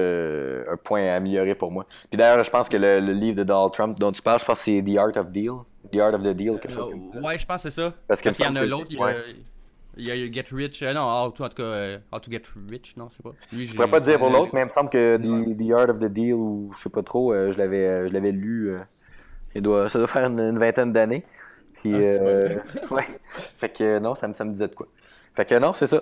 [0.73, 1.85] un point à améliorer pour moi.
[2.09, 4.59] Puis d'ailleurs, je pense que le, livre de Donald Trump dont tu parles, je pense
[4.59, 5.53] que c'est The Art of Deal.
[5.93, 7.21] The Art of the Deal, quelque chose comme ça.
[7.21, 7.93] Ouais, je pense que c'est ça.
[8.07, 8.87] Parce qu'il y en a l'autre.
[9.97, 12.31] Il y a Get Rich, euh, non, how to, en tout cas, euh, How to
[12.31, 13.33] Get Rich, non, je sais pas.
[13.53, 15.99] Lui, je pourrais pas dire pour l'autre, mais il me semble que the, Art of
[15.99, 18.73] the Deal, ou je sais pas trop, euh, je l'avais je l'avais lu,
[19.55, 21.25] il doit, ça doit faire une, vingtaine d'années.
[21.83, 22.23] Puis, ah,
[22.95, 23.07] ouais.
[23.59, 24.87] Fait que non, ça me, ça me disait de quoi.
[25.35, 26.01] Fait que non, c'est ça.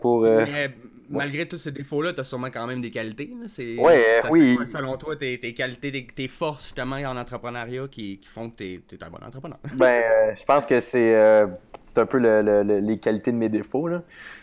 [0.00, 0.74] pour, mais,
[1.08, 3.30] malgré tous ces défauts-là, tu as sûrement quand même des qualités.
[3.46, 4.58] C'est, ouais, oui.
[4.70, 8.56] selon toi, tes, tes qualités, tes, tes, forces justement en entrepreneuriat qui, qui font que
[8.56, 9.58] tu es, un bon entrepreneur.
[9.74, 11.46] ben, je pense que c'est
[11.94, 13.88] c'est un peu les qualités de mes défauts.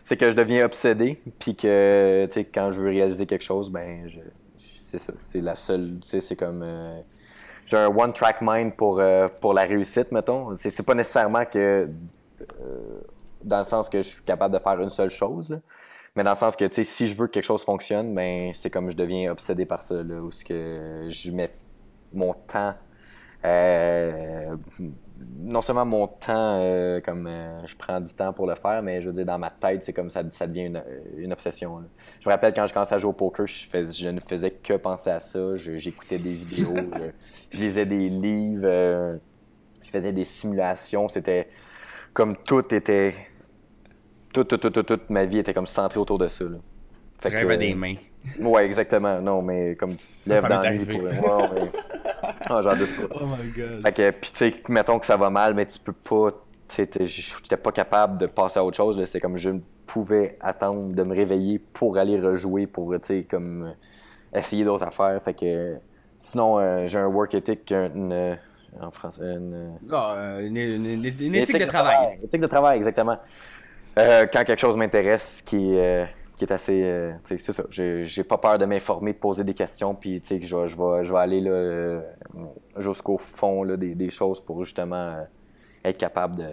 [0.04, 4.08] C'est que je deviens obsédé, puis que quand je veux réaliser quelque chose, ben
[4.56, 5.13] c'est ça.
[5.23, 6.00] C'est la seule.
[6.04, 6.63] C'est comme.
[6.63, 7.00] Euh,
[7.65, 10.54] j'ai un one-track mind pour, euh, pour la réussite, mettons.
[10.56, 11.90] C'est pas nécessairement que.
[12.42, 13.02] Euh,
[13.44, 15.60] dans le sens que je suis capable de faire une seule chose,
[16.15, 18.90] mais dans le sens que si je veux que quelque chose fonctionne, ben c'est comme
[18.92, 21.52] je deviens obsédé par ça, là, où que je mets
[22.13, 22.75] mon temps
[25.40, 29.02] non seulement mon temps, euh, comme euh, je prends du temps pour le faire, mais
[29.02, 30.84] je veux dire, dans ma tête, c'est comme ça, ça devient une,
[31.17, 31.84] une obsession.
[32.19, 34.74] Je me rappelle quand je commençais à jouer au poker, je, je ne faisais que
[34.74, 35.56] penser à ça.
[35.56, 36.76] J'écoutais des vidéos,
[37.52, 39.17] je, lisais des livres, euh,
[39.84, 41.10] je faisais des simulations.
[41.10, 41.48] C'était
[42.13, 43.13] comme tout était.
[44.34, 46.46] Toute, toute, toute, toute, ma vie était comme centrée autour de ça.
[47.22, 47.96] Tu rêves à des mains.
[48.40, 49.19] Ouais, exactement.
[49.22, 51.04] Non, mais comme tu lèves dans la nuit pour.
[51.04, 51.72] Ouais, mais...
[52.52, 53.08] oh.
[53.21, 53.81] Oh my god.
[53.83, 56.31] Fait que, pis tu sais, mettons que ça va mal, mais tu peux pas.
[56.67, 59.04] Tu sais, j'étais pas capable de passer à autre chose.
[59.06, 63.23] C'était comme je ne pouvais attendre de me réveiller pour aller rejouer, pour, tu sais,
[63.29, 63.73] comme
[64.33, 65.21] essayer d'autres affaires.
[65.21, 65.77] Fait que.
[66.19, 68.37] Sinon, euh, j'ai un work ethic, une,
[68.79, 72.17] en français, une, ah, une, une, éthique, de, travail.
[72.19, 73.17] Une éthique de travail, exactement.
[73.99, 76.06] Euh, quand quelque chose m'intéresse, qui, euh,
[76.42, 76.81] qui est assez.
[76.83, 77.63] Euh, c'est ça.
[77.69, 81.19] J'ai pas peur de m'informer, de poser des questions, puis je, je, vais, je vais
[81.19, 82.02] aller là,
[82.77, 85.17] jusqu'au fond là, des, des, choses pour justement
[85.85, 86.50] être capable de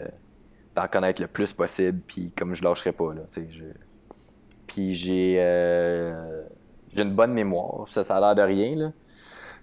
[0.74, 3.14] d'en connaître le plus possible, puis comme je lâcherai pas.
[3.14, 3.22] Là.
[4.66, 5.36] Puis j'ai
[6.92, 7.86] j'ai une bonne mémoire.
[7.88, 8.92] Ça, ça a l'air de rien, là.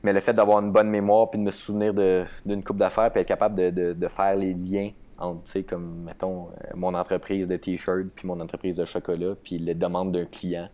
[0.01, 3.21] Mais le fait d'avoir une bonne mémoire, puis de me souvenir d'une coupe d'affaires, puis
[3.21, 8.07] être capable de, de faire les liens entre, comme, mettons, euh, mon entreprise de t-shirt,
[8.15, 10.69] puis mon entreprise de chocolat, puis les demandes d'un client,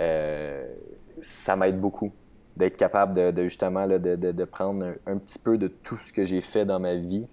[0.00, 0.66] euh,
[1.20, 2.12] ça m'aide beaucoup
[2.56, 6.40] d'être capable de, justement de, de, prendre un, petit peu de tout ce que j'ai
[6.40, 7.26] fait dans ma vie,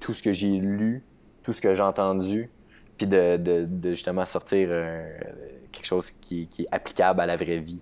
[0.00, 1.02] tout ce que j'ai lu,
[1.42, 2.50] tout ce que j'ai entendu,
[2.96, 5.06] puis de, justement sortir euh,
[5.72, 7.80] quelque chose qui, qui, est applicable à la vraie vie.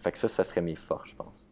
[0.00, 1.48] fait que ça, ça serait mes forces, je pense.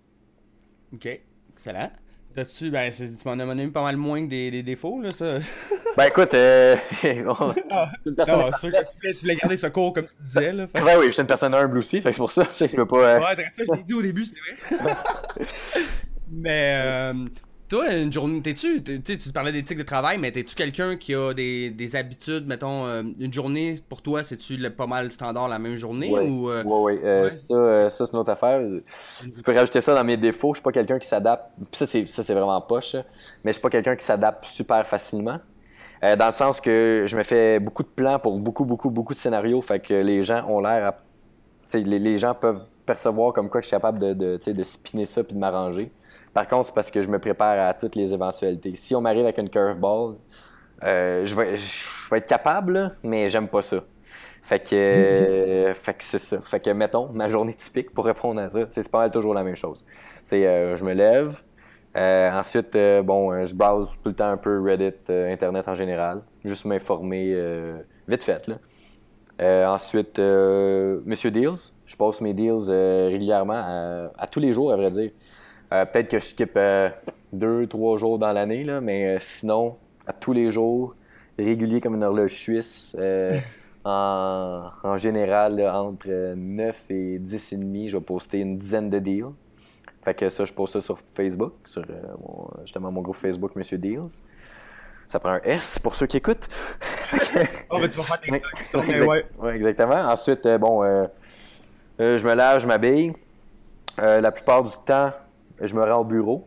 [0.92, 1.20] OK,
[1.52, 1.90] excellent.
[2.34, 5.38] T'as-tu, ben, tu m'en as donné pas mal moins que des, des défauts, là, ça.
[5.96, 6.74] Ben écoute, euh,
[7.70, 8.40] ah, une personne.
[8.40, 10.66] Non, sûr que tu voulais, garder ce cours comme tu disais, là.
[10.74, 12.68] Ouais, oui, je suis une personne humble aussi, fait que c'est pour ça, tu sais,
[12.68, 12.96] je veux pas.
[12.96, 13.18] Euh...
[13.20, 14.96] Ouais, ça, je l'ai dit au début, c'est vrai.
[16.32, 17.24] Mais, euh,
[17.68, 21.70] toi, une journée, t'es-tu, tu parlais d'éthique de travail, mais t'es-tu quelqu'un qui a des,
[21.70, 26.10] des habitudes, mettons, euh, une journée, pour toi, c'est-tu pas mal standard la même journée
[26.10, 26.28] ouais.
[26.28, 26.50] ou...
[26.50, 28.60] Euh, ouais, ouais, Ça, euh, ça c'est une autre affaire.
[29.22, 32.06] Je peux rajouter ça dans mes défauts, je suis pas quelqu'un qui s'adapte, ça c'est,
[32.06, 32.94] ça c'est vraiment poche,
[33.44, 35.40] mais je suis pas quelqu'un qui s'adapte super facilement.
[36.02, 39.18] dans le sens que je me fais beaucoup de plans pour beaucoup, beaucoup, beaucoup de
[39.18, 40.98] scénarios, fait que les gens ont l'air à...
[41.72, 45.24] Les, les gens peuvent percevoir comme quoi je suis capable de, de, de spinner ça
[45.24, 45.90] puis de m'arranger.
[46.34, 48.74] Par contre, c'est parce que je me prépare à toutes les éventualités.
[48.74, 50.16] Si on m'arrive avec une curveball,
[50.82, 53.78] euh, je, vais, je vais être capable, mais j'aime pas ça.
[54.42, 56.40] Fait que, euh, fait que c'est ça.
[56.40, 59.54] Fait que, mettons, ma journée typique pour répondre à ça, c'est pas toujours la même
[59.54, 59.84] chose.
[60.24, 61.40] C'est, euh, je me lève,
[61.94, 67.32] ensuite, bon, je browse tout le temps un peu Reddit, Internet en général, juste m'informer
[68.08, 69.72] vite fait, là.
[69.72, 75.12] ensuite, Monsieur Deals, je poste mes deals régulièrement, à, tous les jours, à vrai dire.
[75.72, 76.88] Euh, peut-être que je skip euh,
[77.32, 80.94] deux, trois jours dans l'année, mais euh, sinon, à tous les jours,
[81.38, 82.96] régulier comme une horloge suisse.
[83.84, 88.98] en, en, général, entre 9 et 10 et demi, je vais poster une dizaine de
[88.98, 89.32] deals.
[90.02, 91.82] Fait que ça, je poste ça sur Facebook, sur
[92.62, 94.20] justement mon groupe Facebook Monsieur Deals.
[95.08, 96.46] Ça prend un S pour ceux qui écoutent.
[97.70, 99.24] oh, tu vas faire des ouais.
[99.38, 99.56] ouais.
[99.56, 99.94] exactement.
[99.94, 100.82] Ensuite, bon,
[101.98, 103.14] je me lave, je m'habille.
[103.96, 105.10] la plupart du temps,
[105.60, 106.46] je me rends au bureau.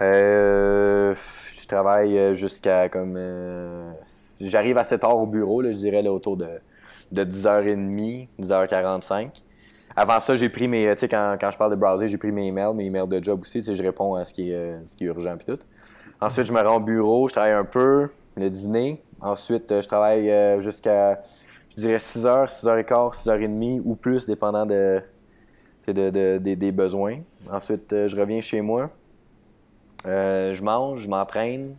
[0.00, 1.14] Euh,
[1.54, 3.14] je travaille jusqu'à comme.
[3.16, 3.92] Euh,
[4.40, 6.48] j'arrive à 7 heures au bureau, je dirais autour de,
[7.12, 9.30] de 10h30, 10h45.
[9.94, 10.92] Avant ça, j'ai pris mes.
[10.94, 13.40] Tu sais, quand, je parle de browser, j'ai pris mes emails, mes emails de job
[13.42, 13.62] aussi.
[13.62, 15.58] Tu je réponds à ce qui est, euh, urgent et tout.
[16.20, 19.02] Ensuite, je me rends au bureau, je travaille un peu, le dîner.
[19.20, 21.20] Ensuite, je travaille jusqu'à,
[21.76, 25.00] je dirais 6h, 6h15, 6h30 ou plus, dépendant de,
[25.86, 27.18] de, de, des besoins.
[27.50, 28.90] Ensuite, euh, je reviens chez moi.
[30.06, 31.76] Euh, je mange, je m'entraîne,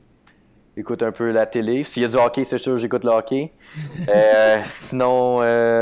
[0.78, 1.84] écoute un peu la télé.
[1.84, 3.51] S'il y a du hockey, c'est sûr, j'écoute le hockey.
[4.09, 5.39] Euh, sinon,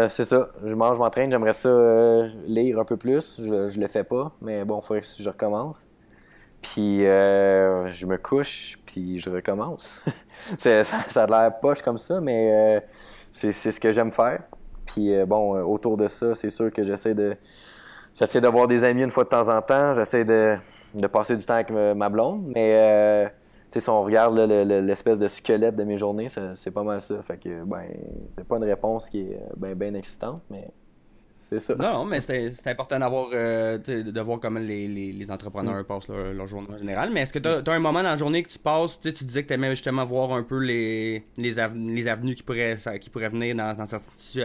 [0.09, 0.49] c'est ça.
[0.63, 1.32] Je mange, je m'entraîne.
[1.32, 1.69] J'aimerais ça
[2.45, 3.39] lire un peu plus.
[3.41, 5.88] Je, je le fais pas, mais bon, il faudrait que je recommence.
[6.61, 9.99] Puis je me couche, puis je recommence.
[10.57, 12.84] ça, ça, a l'air poche comme ça, mais
[13.34, 14.43] c'est ce que j'aime faire.
[14.86, 17.36] Puis bon, autour de ça, c'est sûr que j'essaie de
[18.16, 19.93] J'essaie d'avoir des amis une fois de temps en temps.
[19.93, 20.57] J'essaie de,
[20.93, 22.43] de, passer du temps avec ma blonde.
[22.53, 23.30] Mais euh,
[23.80, 27.22] si on regarde l'espèce de squelette de mes journées, c'est pas mal ça.
[27.22, 27.84] Fait que ben,
[28.32, 30.70] c'est pas une réponse qui est bien ben excitante, mais
[31.77, 35.83] non, mais c'est important d'avoir euh, de voir comment les, les, entrepreneurs mm.
[35.83, 37.09] passent leur, journée en général.
[37.11, 39.43] Mais est-ce que tu as, un moment dans la journée que tu passes, tu disais
[39.43, 43.29] que tu aimais justement voir un peu les, les, les avenues qui pourraient, qui pourraient
[43.29, 43.75] venir dans,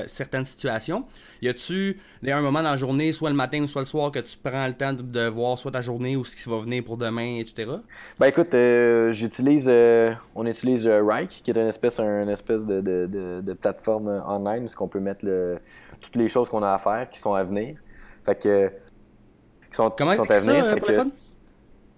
[0.09, 1.04] certaines situations?
[1.42, 1.96] Y a-tu
[2.26, 4.66] un moment dans la journée, soit le matin ou soit le soir, que tu prends
[4.66, 7.70] le temps de, voir soit ta journée ou ce qui va venir pour demain, etc.?
[8.18, 12.80] Ben écoute, euh, j'utilise, euh, on utilise Rike, qui est une espèce, une espèce de,
[12.80, 15.59] de, de plateforme online où on peut mettre le
[16.00, 17.76] toutes les choses qu'on a à faire qui sont à venir.
[18.24, 18.68] Fait que.
[18.68, 20.64] qui sont, Comment sont à venir.
[20.64, 21.03] Ça, fait que,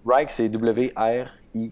[0.05, 1.71] Rike, c'est W-R-I-K-E.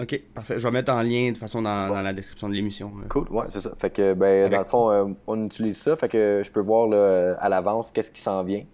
[0.00, 0.58] Ok, parfait.
[0.58, 2.92] Je vais mettre en lien de toute façon dans, dans la description de l'émission.
[3.08, 3.72] Cool, ouais, c'est ça.
[3.76, 5.94] Fait que, ben, dans le fond, on utilise ça.
[5.96, 8.64] Fait que je peux voir là, à l'avance qu'est-ce qui s'en vient.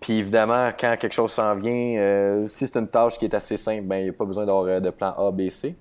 [0.00, 3.82] Puis évidemment, quand quelque chose s'en vient, si c'est une tâche qui est assez simple,
[3.82, 5.76] ben, il n'y a pas besoin d'avoir de plan A, B, C.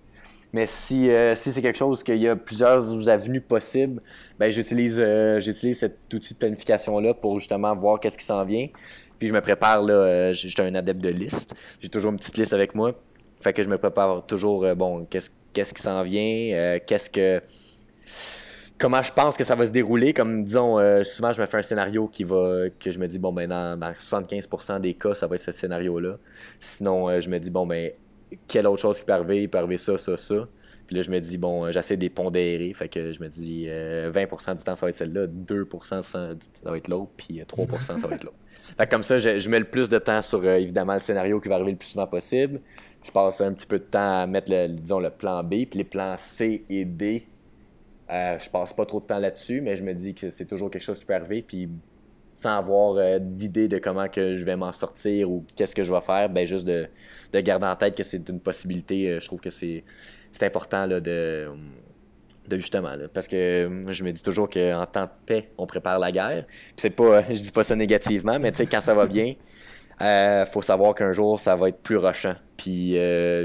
[0.54, 4.02] Mais si, euh, si c'est quelque chose qu'il y a plusieurs avenues possibles,
[4.38, 8.68] ben j'utilise euh, j'utilise cet outil de planification-là pour justement voir qu'est-ce qui s'en vient.
[9.18, 11.56] Puis je me prépare, là, euh, j'étais un adepte de liste.
[11.80, 12.94] J'ai toujours une petite liste avec moi.
[13.42, 17.42] Fait que je me prépare toujours, bon, qu'est-ce qu'est-ce qui s'en vient, qu'est-ce que
[18.78, 20.14] comment je pense que ça va se dérouler.
[20.14, 23.34] Comme disons, souvent je me fais un scénario qui va que je me dis bon
[23.34, 26.18] ben dans, dans 75% des cas, ça va être ce scénario-là.
[26.60, 27.92] Sinon, je me dis bon ben
[28.48, 30.48] quelle autre chose qui peut arriver, il peut arriver ça, ça, ça.
[30.92, 32.74] Puis là, je me dis, bon, euh, j'essaie de les pondérer.
[32.74, 36.30] Fait que je me dis, 20% euh, du temps, ça va être celle-là, 2% ça
[36.66, 38.36] va être l'autre, puis 3% euh, ça va être l'autre.
[38.78, 41.48] Fait que comme ça, je, mets le plus de temps sur, évidemment, le scénario qui
[41.48, 42.60] va arriver le plus souvent possible.
[43.04, 45.78] Je passe un petit peu de temps à mettre, le, disons, le plan B, puis
[45.78, 47.26] les plans C et D.
[48.10, 50.84] je passe pas trop de temps là-dessus, mais je me dis que c'est toujours quelque
[50.84, 51.42] chose qui peut arriver.
[51.42, 51.70] Puis
[52.34, 55.94] sans avoir euh, d'idée de comment que je vais m'en sortir ou qu'est-ce que je
[55.94, 56.88] vais faire, ben juste de,
[57.34, 59.10] garder en tête que c'est une possibilité.
[59.10, 59.84] Euh, je trouve que c'est
[60.42, 61.50] important là, de,
[62.48, 66.12] de justement parce que je me dis toujours qu'en temps de paix, on prépare la
[66.12, 66.46] guerre.
[66.48, 69.36] Puis c'est pas, je dis pas ça négativement, mais tu sais quand ça va bien,
[70.02, 72.36] euh, faut savoir qu'un jour ça va être plus rochant.
[72.58, 72.96] Puis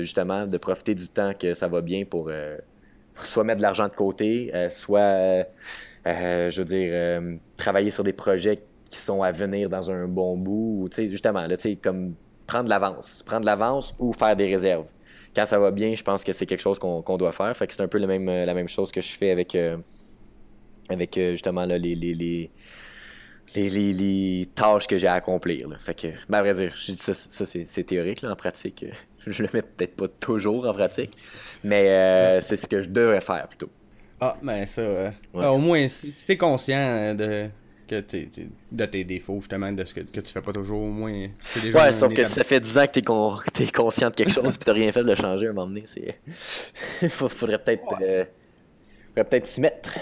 [0.01, 2.31] justement de profiter du temps que ça va bien pour
[3.17, 5.47] soit mettre de l'argent de côté, soit
[6.07, 7.21] je veux dire
[7.57, 8.59] travailler sur des projets
[8.89, 12.15] qui sont à venir dans un bon bout, ou justement, là, comme
[12.47, 14.89] prendre l'avance, prendre l'avance ou faire des réserves.
[15.35, 17.55] Quand ça va bien, je pense que c'est quelque chose qu'on doit faire.
[17.57, 19.77] Fait que c'est un peu le même, la même chose que je fais avec, euh,
[20.89, 25.69] avec euh, justement là, les, les, les, les, tâches que j'ai à accomplir.
[25.79, 28.23] Fait que, ben, à vrai dire, je dis ça, ça c'est théorique.
[28.23, 28.93] Là, en pratique, euh,
[29.27, 31.13] je le mets peut-être pas toujours en pratique,
[31.65, 33.71] mais c'est ce que je devrais faire plutôt.
[34.19, 37.51] Ah, ben ça, au moins, si t'es conscient de,
[37.87, 38.05] que
[38.73, 41.29] de tes défauts, justement, de ce que, que tu fais pas toujours, au moins.
[41.75, 44.57] ouais, sauf que ça fait 10 ans que t'es con, es conscient de quelque chose,
[44.57, 45.85] puis t'as rien fait de le changer à un moment donné.
[47.03, 48.25] Il faudrait peut-être euh,
[49.15, 49.99] peut-être s'y mettre.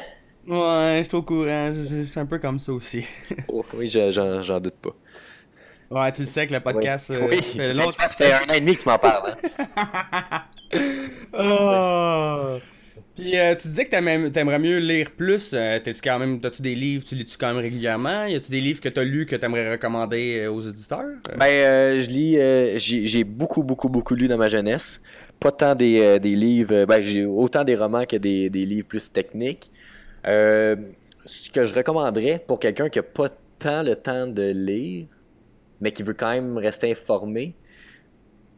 [0.46, 1.72] Ouais, je suis au courant.
[1.72, 3.06] Je suis un peu comme ça aussi.
[3.48, 4.94] oh, oui, j'en doute pas.
[5.90, 7.10] Ouais, tu le sais que le podcast.
[7.10, 9.36] Oui, euh, oui ça fait un an et demi que tu m'en parles.
[9.76, 10.42] Hein?
[11.38, 12.58] oh.
[13.14, 15.50] Puis euh, tu disais que t'aimerais mieux lire plus.
[15.52, 18.24] Euh, t'as-tu quand même, tu des livres, tu lis-tu quand même régulièrement?
[18.24, 21.14] Y a-tu des livres que t'as lus que t'aimerais recommander euh, aux éditeurs?
[21.38, 25.00] Ben, je lis, j'ai beaucoup, beaucoup, beaucoup lu dans ma jeunesse.
[25.38, 29.70] Pas tant des, livres, ben, j'ai autant des romans que des, livres plus techniques.
[30.24, 33.28] ce que je recommanderais pour quelqu'un qui a pas
[33.60, 35.06] tant le temps de lire,
[35.80, 37.54] mais qui veut quand même rester informé,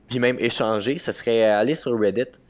[0.08, 2.40] puis même échanger, ce serait aller sur Reddit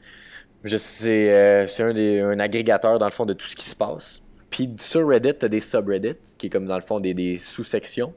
[0.67, 4.21] c'est euh, un, des, un agrégateur, dans le fond, de tout ce qui se passe.
[4.49, 8.13] Puis sur Reddit, tu as des subreddits, qui est comme, dans le fond, des, sous-sections.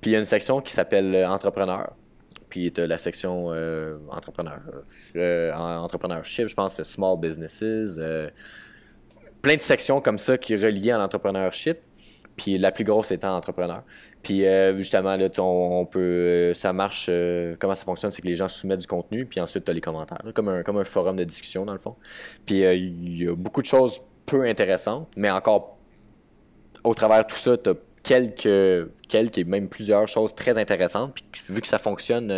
[0.00, 1.92] Puis il y a une section qui s'appelle euh, Entrepreneur.
[2.48, 4.60] Puis tu as la section euh, Entrepreneur.
[5.80, 7.98] entrepreneurship, je pense, Small Businesses.
[9.42, 11.78] plein de sections comme ça qui relient à l'entrepreneurship.
[12.36, 13.82] Puis la plus grosse étant entrepreneur.
[14.22, 16.00] Puis euh, justement, là, on, peut.
[16.00, 17.06] Euh, ça marche.
[17.08, 19.74] Euh, comment ça fonctionne, c'est que les gens soumettent du contenu, puis ensuite tu as
[19.74, 20.22] les commentaires.
[20.34, 21.96] comme, un, comme un forum de discussion, dans le fond.
[22.44, 25.78] Puis il y a beaucoup de choses peu intéressantes, mais encore
[26.84, 31.14] au travers de tout ça, tu as quelques, quelques et même plusieurs choses très intéressantes.
[31.14, 32.32] Puis vu que ça fonctionne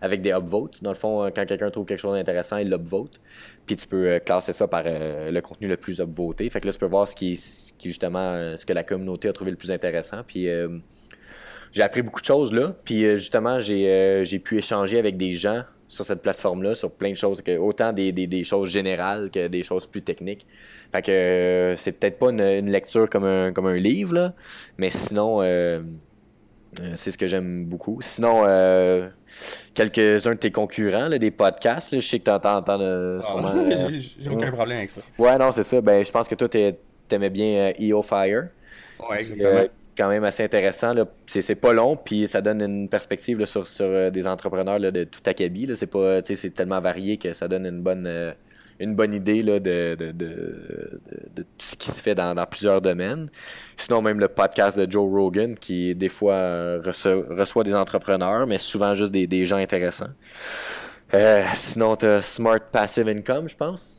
[0.00, 3.20] avec des upvotes, dans le fond, quand quelqu'un trouve quelque chose d'intéressant, il l'upvote.
[3.66, 6.48] Puis tu peux classer ça par le contenu le plus upvoté.
[6.50, 9.28] Fait que là, tu peux voir ce qui, ce qui justement, ce que la communauté
[9.28, 10.22] a trouvé le plus intéressant.
[10.26, 10.48] Puis
[11.72, 12.74] j'ai appris beaucoup de choses là.
[12.84, 17.10] Puis euh, justement, euh, j'ai pu échanger avec des gens sur cette plateforme-là, sur plein
[17.10, 20.46] de choses, autant des, des, choses générales que des choses plus techniques.
[20.90, 24.34] Fait que euh, c'est peut-être pas une, lecture comme un, comme un livre, là,
[24.78, 25.42] mais sinon,
[26.94, 27.98] c'est ce que j'aime beaucoup.
[28.00, 28.44] Sinon,
[29.74, 33.54] quelques-uns de tes concurrents, là, des podcasts, là, je sais que tu entends, ah, sûrement.
[34.18, 35.00] J'ai aucun problème avec ça.
[35.18, 35.80] Ouais, non, c'est ça.
[35.80, 36.48] Ben, je pense que toi,
[37.08, 38.48] t'aimais bien EO Fire.
[39.08, 40.92] Ouais, exactement quand même assez intéressant.
[41.26, 45.20] C'est pas long, puis ça donne une perspective sur, sur euh, des entrepreneurs de tout
[45.26, 45.68] acabit.
[45.74, 48.32] C'est tellement varié que ça donne une bonne, euh,
[48.82, 51.00] une bonne idée là, de, de, de,
[51.34, 53.28] de, tout ce qui se fait dans, dans, plusieurs domaines.
[53.76, 58.58] Sinon, même le podcast de Joe Rogan, qui des fois euh, reçoit, des entrepreneurs, mais
[58.58, 60.10] souvent juste des, des gens intéressants.
[61.54, 63.96] sinon, tu as Smart Passive Income, je pense.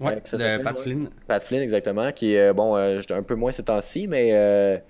[0.00, 1.08] Ouais, de Pat Flynn.
[1.26, 4.82] Pat Flynn, exactement, qui est, bon, un peu moins ces temps-ci, mais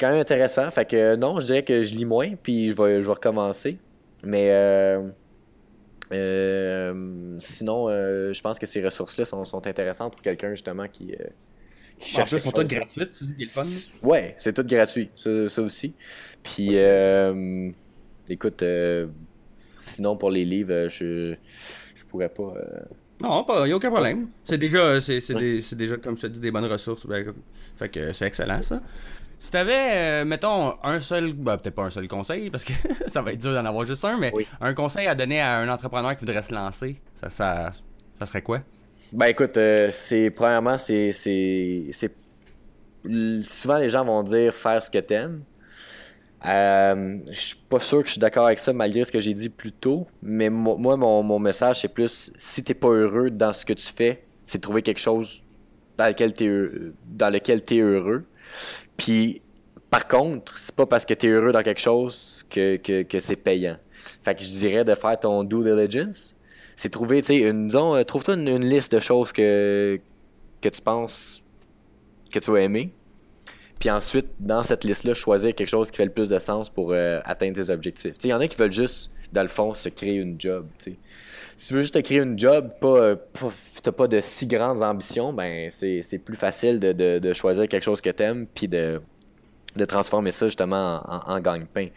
[0.00, 0.70] quand même intéressant.
[0.70, 3.78] Fait que non, je dirais que je lis moins, puis je vais, je vais recommencer.
[4.24, 4.50] Mais
[6.14, 11.12] euh, sinon, euh, je pense que ces ressources-là sont, sont, intéressantes pour quelqu'un justement qui,
[11.12, 11.24] euh,
[11.98, 12.32] qui cherche.
[12.32, 13.64] En plus, sont toutes gratuites, fun.
[14.02, 15.94] Ouais, c'est tout gratuit, ça, ça aussi.
[16.42, 16.76] Puis,
[18.28, 18.64] écoute,
[19.78, 21.34] sinon pour les livres, je,
[21.94, 22.54] je pourrais pas.
[23.20, 24.28] Non, il n'y a aucun problème.
[24.44, 25.20] C'est déjà, c'est,
[25.74, 27.06] déjà, comme je te dis, des bonnes ressources.
[27.06, 27.32] Ben,
[27.76, 28.82] fait que c'est excellent, ça.
[29.44, 32.72] Si t'avais, euh, mettons, un seul, ben, peut-être pas un seul conseil, parce que
[33.08, 35.68] ça va être dur d'en avoir juste un, mais un conseil à donner à un
[35.68, 37.70] entrepreneur qui voudrait se lancer, ça, ça,
[38.18, 38.60] ça serait quoi?
[39.12, 42.14] Ben écoute, euh, c'est premièrement, c'est, c'est,
[43.46, 45.42] souvent les gens vont dire faire ce que t'aimes.
[46.46, 49.34] Euh, je suis pas sûr que je suis d'accord avec ça malgré ce que j'ai
[49.34, 53.52] dit plus tôt, mais moi, mon, mon message, c'est plus si t'es pas heureux dans
[53.52, 55.44] ce que tu fais, c'est trouver quelque chose
[55.98, 58.24] dans lequel tu dans lequel es heureux.
[58.96, 59.42] Puis,
[59.90, 63.36] par contre, c'est pas parce que tu es heureux dans quelque chose que, que, c'est
[63.36, 63.76] payant.
[64.22, 66.36] Fait que je dirais de faire ton due diligence.
[66.76, 70.00] C'est trouver, tu une, disons, euh, trouve-toi une, liste de choses que,
[70.60, 71.42] que tu penses
[72.32, 72.92] que tu vas aimer.
[73.78, 76.92] Puis ensuite, dans cette liste-là, choisir quelque chose qui fait le plus de sens pour
[76.92, 78.14] euh, atteindre tes objectifs.
[78.24, 80.66] Il y en a qui veulent juste, dans le fond, se créer une job.
[81.56, 83.52] Si tu veux juste te créer une job, pas, pas
[83.84, 88.00] t'as pas de si grandes ambitions, ben c'est plus facile de, de, choisir quelque chose
[88.00, 88.98] que t'aimes, puis de,
[89.76, 91.88] de transformer ça justement en, en, gagne-pain.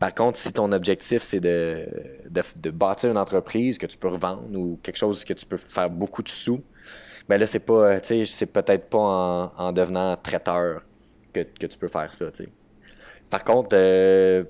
[0.00, 1.86] Par contre, si ton objectif c'est de,
[2.30, 5.90] de, bâtir une entreprise que tu peux revendre ou quelque chose que tu peux faire
[5.90, 6.64] beaucoup de sous,
[7.28, 10.82] ben là c'est pas, sais, c'est peut-être pas en, en, devenant traiteur
[11.34, 12.26] que, que, tu peux faire ça.
[13.28, 14.44] Par contre, euh,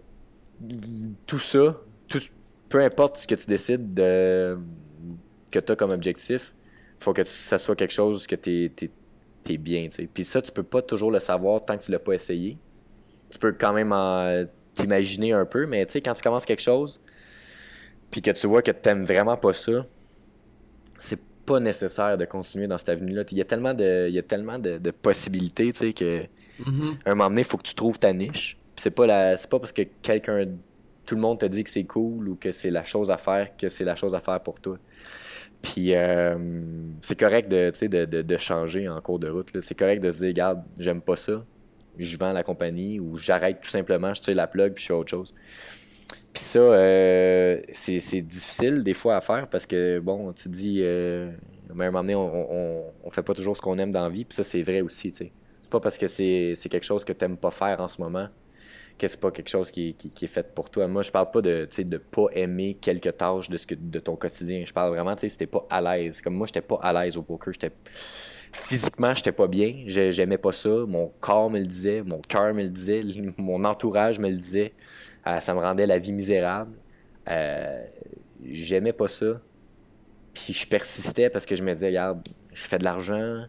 [1.26, 1.76] tout ça,
[2.68, 4.58] peu importe ce que tu décides de,
[5.50, 6.54] que tu as comme objectif,
[6.98, 8.72] il faut que ça soit quelque chose que tu
[9.48, 9.88] es, bien.
[10.12, 12.58] Puis ça, tu peux pas toujours le savoir tant que tu l'as pas essayé.
[13.30, 13.94] Tu peux quand même
[14.74, 17.00] t'imaginer un peu, mais quand tu commences quelque chose,
[18.10, 19.86] puis que tu vois que tu n'aimes vraiment pas ça,
[20.98, 23.22] c'est pas nécessaire de continuer dans cette avenue-là.
[23.30, 26.22] Il y a tellement de, il y a tellement de, possibilités, tu sais, que
[26.62, 26.96] mm-hmm.
[27.06, 28.58] un moment donné, il faut que tu trouves ta niche.
[28.76, 30.46] c'est pas la, c'est pas parce que quelqu'un
[31.06, 33.56] tout le monde te dit que c'est cool ou que c'est la chose à faire,
[33.56, 34.76] que c'est la chose à faire pour toi.
[35.62, 36.36] Puis euh,
[37.00, 39.48] c'est correct de, changer en cours de route.
[39.60, 41.44] C'est correct de se dire, regarde, j'aime pas ça,
[41.96, 44.94] je vends la compagnie ou j'arrête tout simplement, je tire la plug puis je fais
[44.94, 45.34] autre chose.
[46.32, 51.30] Puis ça, euh, c'est difficile des fois à faire parce que, bon, tu dis, euh,
[51.70, 54.36] à un moment donné, on, fait pas toujours ce qu'on aime dans la vie, puis
[54.36, 55.12] ça, c'est vrai aussi.
[55.14, 55.32] C'est
[55.70, 58.28] pas parce que c'est quelque chose que tu n'aimes pas faire en ce moment
[58.98, 60.86] que c'est pas quelque chose qui, est fait pour toi.
[60.88, 64.64] Moi, je parle pas de de pas aimer quelques tâches de, ce de ton quotidien.
[64.64, 66.20] Je parle vraiment, tu sais, si t'es pas à l'aise.
[66.20, 67.52] Comme moi, j'étais pas à l'aise au poker.
[67.52, 67.72] J'étais
[68.52, 69.84] physiquement, j'étais pas bien.
[69.86, 70.70] J'aimais pas ça.
[70.86, 73.00] Mon corps me le disait, mon cœur me le disait,
[73.38, 74.72] mon entourage me le disait.
[75.26, 76.72] Euh, ça me rendait la vie misérable.
[77.28, 77.84] Euh,
[78.44, 79.40] j'aimais pas ça.
[80.32, 83.44] Puis je persistais parce que je me disais, regarde, je fais de l'argent,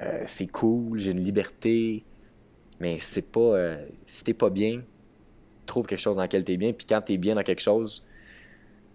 [0.00, 2.04] euh, c'est cool, j'ai une liberté,
[2.82, 3.40] mais c'est pas.
[3.40, 4.82] Euh, si t'es pas bien,
[5.66, 6.72] trouve quelque chose dans lequel t'es bien.
[6.72, 8.04] Puis quand t'es bien dans quelque chose,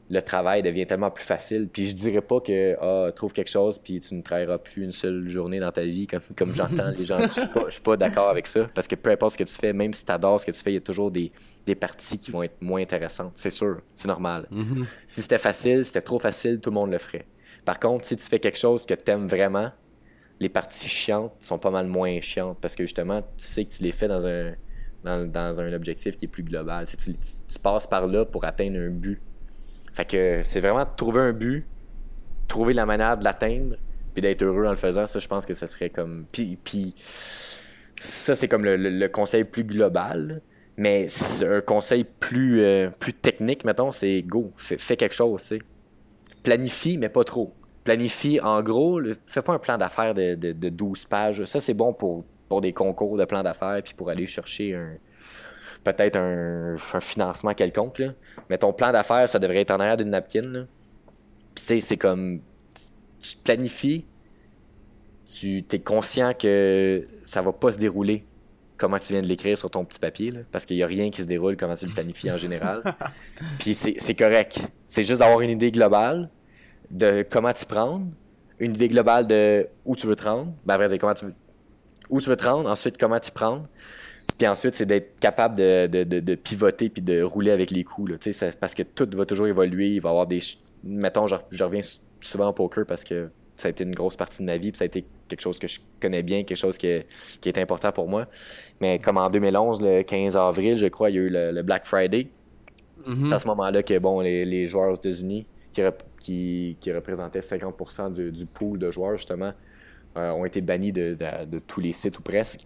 [0.10, 1.70] le travail devient tellement plus facile.
[1.72, 4.92] Puis je dirais pas que ah, trouve quelque chose puis tu ne travailleras plus une
[4.92, 7.20] seule journée dans ta vie comme, comme j'entends les gens.
[7.22, 9.56] Je suis pas, suis pas d'accord avec ça parce que peu importe ce que tu
[9.56, 11.32] fais, même si tu adores ce que tu fais, il y a toujours des,
[11.66, 13.32] des parties qui vont être moins intéressantes.
[13.36, 14.50] C'est sûr, c'est normal.
[14.52, 14.86] Mm-hmm.
[15.08, 17.26] Si c'était facile, c'était trop facile, tout le monde le ferait.
[17.64, 19.72] Par contre, si tu fais quelque chose que tu aimes vraiment,
[20.40, 23.84] les parties chiantes sont pas mal moins chiantes parce que justement, tu sais que tu
[23.84, 26.86] les fais dans un, objectif qui est plus global.
[26.88, 27.14] Tu,
[27.62, 29.20] passes par là pour atteindre un but.
[29.94, 31.66] Fait que c'est vraiment trouver un but,
[32.48, 33.78] trouver la manière de l'atteindre,
[34.14, 35.08] puis d'être heureux en le faisant.
[35.08, 36.26] Ça, je pense que ça serait comme.
[36.32, 36.94] Puis, puis
[38.00, 40.42] ça, c'est comme le, conseil plus global.
[40.80, 41.08] Mais
[41.42, 45.60] un conseil plus, euh, plus technique, mettons, c'est go, fais, quelque chose, tu.
[46.44, 47.52] Planifie, mais pas trop
[47.88, 51.46] planifie en gros, fais pas un plan d'affaires de, 12 pages.
[51.46, 54.98] Ça, c'est bon pour, pour des concours de plan d'affaires puis pour aller chercher un
[55.86, 58.04] peut-être un, financement quelconque.
[58.50, 60.42] Mais ton plan d'affaires, ça devrait être en arrière d'une napkin.
[60.42, 60.66] Puis
[61.56, 62.42] tu sais, c'est comme
[63.22, 64.06] tu planifies,
[65.34, 68.26] tu es conscient que ça va pas se dérouler
[68.76, 71.22] comment tu viens de l'écrire sur ton petit papier, parce qu'il n'y a rien qui
[71.22, 72.84] se déroule comment tu le planifies en général.
[73.60, 74.60] Puis c'est correct.
[74.86, 76.30] C'est juste d'avoir une idée globale,
[76.92, 78.06] de comment t'y prendre,
[78.60, 81.34] une idée globale de où tu veux te rendre, ben après, comment tu veux,
[82.10, 83.68] où tu veux te rendre, ensuite comment t'y prendre,
[84.38, 88.12] puis ensuite, c'est d'être capable de, de, de, pivoter puis de rouler avec les coups.
[88.12, 89.96] Là, ça, parce que tout va toujours évoluer.
[89.96, 90.40] Il va y avoir des.
[90.84, 91.82] Mettons, je, je, reviens
[92.22, 94.72] souvent au poker parce que ça a été une grosse partie de ma vie.
[94.72, 97.00] Puis ça a été quelque chose que je connais bien, quelque chose qui,
[97.42, 98.28] qui est important pour moi.
[98.80, 101.88] Mais comme en 2011, le 15 avril, je crois, il y a eu le, Black
[101.88, 102.28] Friday.
[103.08, 103.30] Mm-hmm.
[103.30, 105.48] C'est à ce moment-là que bon, les, les joueurs aux États-Unis
[106.20, 109.54] qui, qui, représentait 50% du, du, pool de joueurs, justement,
[110.18, 111.16] euh, ont été bannis de,
[111.46, 112.62] de, tous les sites ou presque.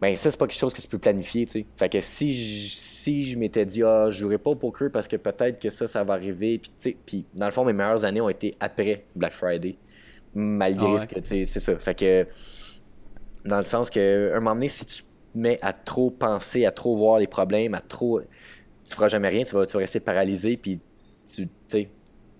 [0.00, 1.66] Ben ça, c'est pas quelque chose que tu peux planifier, tu sais.
[1.76, 5.06] Fait que si je, si je m'étais dit, ah, je jouerai pas au poker parce
[5.06, 7.72] que peut-être que ça, ça va arriver, puis tu sais, puis dans le fond, mes
[7.72, 9.76] meilleures années ont été après Black Friday,
[10.34, 11.78] malgré ah ce que, tu sais, c'est ça.
[11.78, 12.26] Fait que,
[13.44, 16.96] dans le sens que, un moment donné, si tu mets à trop penser, à trop
[16.96, 18.20] voir les problèmes, à trop.
[18.20, 20.80] Tu feras jamais rien, tu vas, tu vas rester paralysé, puis
[21.32, 21.88] tu sais.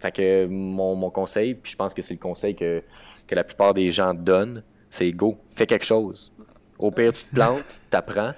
[0.02, 2.82] Fait que mon, mon conseil, puis je pense que c'est le conseil que,
[3.28, 6.32] que la plupart des gens donnent, c'est go, fais quelque chose.
[6.80, 8.32] Au pire, tu te plantes, t'apprends.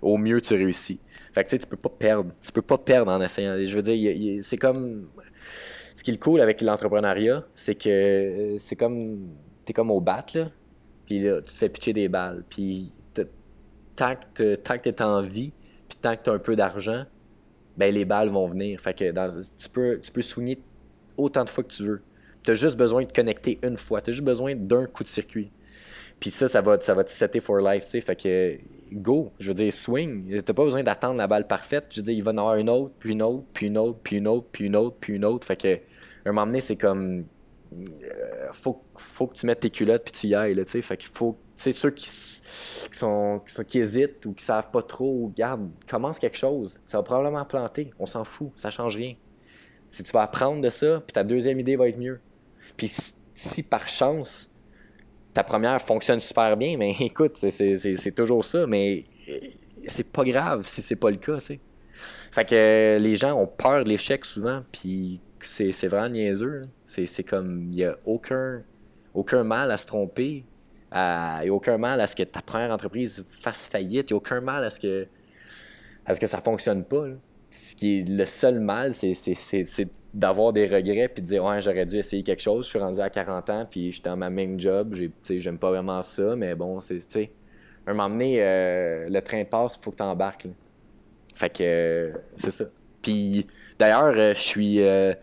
[0.00, 1.00] Au mieux, tu réussis.
[1.32, 2.30] Fait que tu sais, tu peux pas perdre.
[2.40, 3.56] Tu peux pas perdre en essayant.
[3.60, 5.08] Je veux dire, c'est comme.
[5.92, 9.34] Ce qui est cool avec l'entrepreneuriat, c'est que euh, c'est comme.
[9.64, 10.50] T'es comme au bat, là.
[11.04, 12.44] Puis là, tu te fais pitcher des balles.
[12.48, 12.92] Puis
[13.96, 15.52] tant que t'es en vie,
[15.88, 17.04] puis tant que t'as un peu d'argent,
[17.76, 18.80] ben les balles vont venir.
[18.80, 20.62] Fait que tu peux, tu peux soigner
[21.18, 22.02] autant de fois que tu veux.
[22.42, 24.00] Tu as juste besoin de te connecter une fois.
[24.00, 25.50] Tu as juste besoin d'un coup de circuit.
[26.20, 28.00] Puis ça, ça va, ça va te setter for life, sais.
[28.00, 28.58] Fait que
[28.92, 30.42] go, je veux dire, swing.
[30.42, 31.86] T'as pas besoin d'attendre la balle parfaite.
[31.90, 33.98] Je veux dire, il va en avoir une autre, puis une autre, puis une autre,
[34.02, 35.46] puis une autre, puis une autre, puis une autre.
[35.46, 35.78] Fait que,
[36.24, 37.24] un moment donné, c'est comme.
[37.72, 40.82] Euh, faut, faut que tu mettes tes culottes puis tu y ailles, tu sais.
[40.82, 41.36] Fait qu'il faut.
[41.54, 46.36] Tu sais, ceux qui, sont, qui hésitent ou qui savent pas trop, garde, commence quelque
[46.36, 46.80] chose.
[46.84, 47.90] Ça va probablement planter.
[47.98, 48.52] On s'en fout.
[48.56, 49.14] Ça change rien.
[49.90, 52.20] Si tu vas apprendre de ça, puis ta deuxième idée va être mieux.
[52.76, 52.92] Puis
[53.34, 54.50] si par chance,
[55.32, 59.38] ta première fonctionne super bien, mais écoute, c'est toujours ça, mais euh,
[59.86, 61.60] c'est pas grave si c'est pas le cas, tu
[62.32, 66.68] Fait que euh, les gens ont peur de l'échec souvent, puis c'est vraiment niaiseux.
[66.86, 68.62] C'est comme, il n'y a aucun,
[69.14, 70.44] aucun mal à se tromper,
[70.92, 74.16] il n'y a aucun mal à ce que ta première entreprise fasse faillite, il n'y
[74.16, 75.06] a aucun mal à ce que,
[76.06, 77.06] à ce que ça fonctionne pas.
[77.50, 81.86] Ce qui est le seul mal, c'est d'avoir des regrets puis de dire ouais j'aurais
[81.86, 82.64] dû essayer quelque chose.
[82.64, 84.94] Je suis rendu à 40 ans puis j'étais dans ma même job.
[85.28, 87.30] J'aime pas vraiment ça mais bon c'est tu sais
[87.90, 90.48] un moment donné euh, le train passe faut que tu embarques
[91.34, 92.64] fait que euh, c'est ça.
[93.00, 93.46] Puis
[93.78, 95.14] d'ailleurs euh, je suis je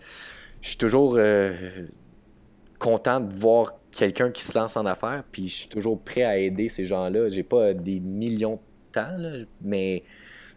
[0.61, 1.19] suis toujours
[2.79, 6.37] content de voir quelqu'un qui se lance en affaires puis je suis toujours prêt à
[6.37, 9.17] aider ces gens là j'ai pas des millions de temps
[9.61, 10.03] mais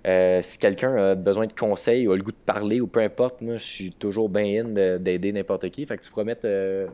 [0.06, 3.00] euh, si quelqu'un a besoin de conseils ou a le goût de parler ou peu
[3.00, 5.84] importe, moi, je suis toujours bien in d'aider n'importe qui.
[5.86, 6.86] Fait que tu pourrais mettre, euh,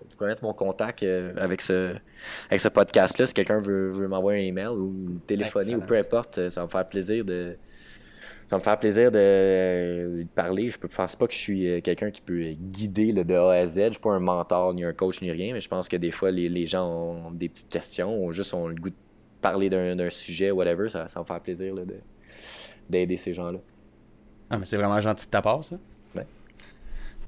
[0.43, 1.95] mon contact euh, avec ce,
[2.49, 3.27] avec ce podcast-là.
[3.27, 6.89] Si quelqu'un veut, m'envoyer un email ou téléphoner ou peu importe, ça va me faire
[6.89, 7.57] plaisir de.
[8.47, 10.69] Ça me faire plaisir de, parler.
[10.69, 13.75] Je ne pense pas que je suis quelqu'un qui peut guider de A à Z.
[13.75, 15.97] Je ne suis pas un mentor, ni un coach, ni rien, mais je pense que
[15.97, 18.95] des fois, les, gens ont des petites questions ou juste ont le goût de
[19.41, 20.91] parler d'un sujet, whatever.
[20.91, 21.87] Ça, ça va me faire plaisir de,
[22.89, 23.59] d'aider ces gens-là.
[24.51, 25.76] Ah, mais c'est vraiment gentil de ta part, ça.
[26.16, 26.26] Ouais.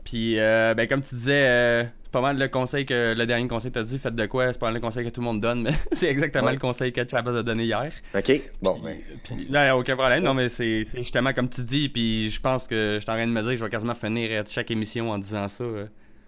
[0.04, 3.48] Puis, euh, ben, comme tu disais, euh, c'est pas mal le conseil que le dernier
[3.48, 5.20] conseil que tu as dit, faites de quoi, c'est pas mal le conseil que tout
[5.20, 7.90] le monde donne, mais c'est exactement le conseil que Chabas a donné hier.
[8.14, 8.42] OK.
[8.62, 8.98] Bon, ben.
[9.24, 10.22] Puis, là, a aucun problème.
[10.22, 13.26] Non, mais c'est justement comme tu dis, puis je pense que je suis en train
[13.26, 15.64] de me dire que je vais quasiment finir chaque émission en disant ça.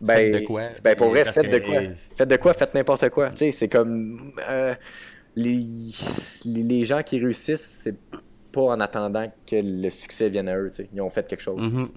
[0.01, 0.63] Ben, faites de quoi.
[0.83, 1.81] Ben, pour vrai, faites de quoi.
[2.17, 3.31] Faites de quoi, faites n'importe quoi.
[3.31, 4.33] Tu sais, c'est comme.
[4.49, 4.75] Euh,
[5.37, 5.61] les,
[6.45, 7.95] les gens qui réussissent, c'est
[8.59, 10.71] pas en attendant que le succès vienne à eux.
[10.93, 11.61] Ils ont fait quelque chose.
[11.61, 11.89] Mm-hmm.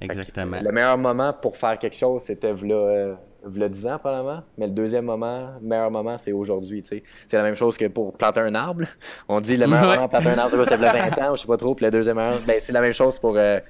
[0.00, 0.58] Exactement.
[0.60, 3.14] le meilleur moment pour faire quelque chose, c'était v'là, euh,
[3.46, 4.42] 10 ans, probablement.
[4.58, 6.82] Mais le deuxième moment, le meilleur moment, c'est aujourd'hui.
[6.84, 8.84] C'est la même chose que pour planter un arbre.
[9.28, 11.56] On dit le meilleur moment pour planter un arbre, c'est 20 ans, je sais pas
[11.56, 11.74] trop.
[11.74, 13.36] Puis le deuxième moment, ben, c'est la même chose pour.
[13.36, 13.60] Euh,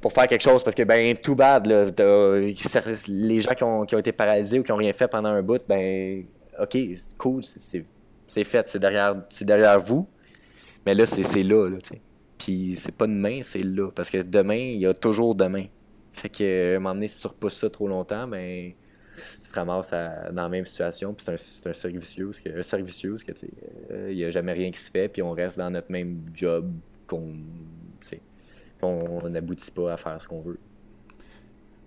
[0.00, 1.86] pour faire quelque chose parce que ben tout bad là,
[3.08, 5.42] les gens qui ont, qui ont, été paralysés ou qui ont rien fait pendant un
[5.42, 6.24] bout ben
[6.56, 6.78] ok
[7.16, 10.08] cool c'est fait c'est derrière c'est derrière vous
[10.88, 12.00] mais là, c'est là, là tu
[12.38, 13.90] Puis c'est pas demain, c'est là.
[13.94, 15.66] Parce que demain, il y a toujours demain.
[16.14, 18.72] Fait que, à un moment donné, si tu ça trop longtemps, ben,
[19.42, 21.12] tu te ramasses dans la même situation.
[21.12, 23.50] Puis c'est un, un cercle que, un tu
[23.90, 26.22] euh, il n'y a jamais rien qui se fait, puis on reste dans notre même
[26.32, 26.72] job
[27.06, 27.36] qu'on,
[28.80, 30.58] on n'aboutit pas à faire ce qu'on veut.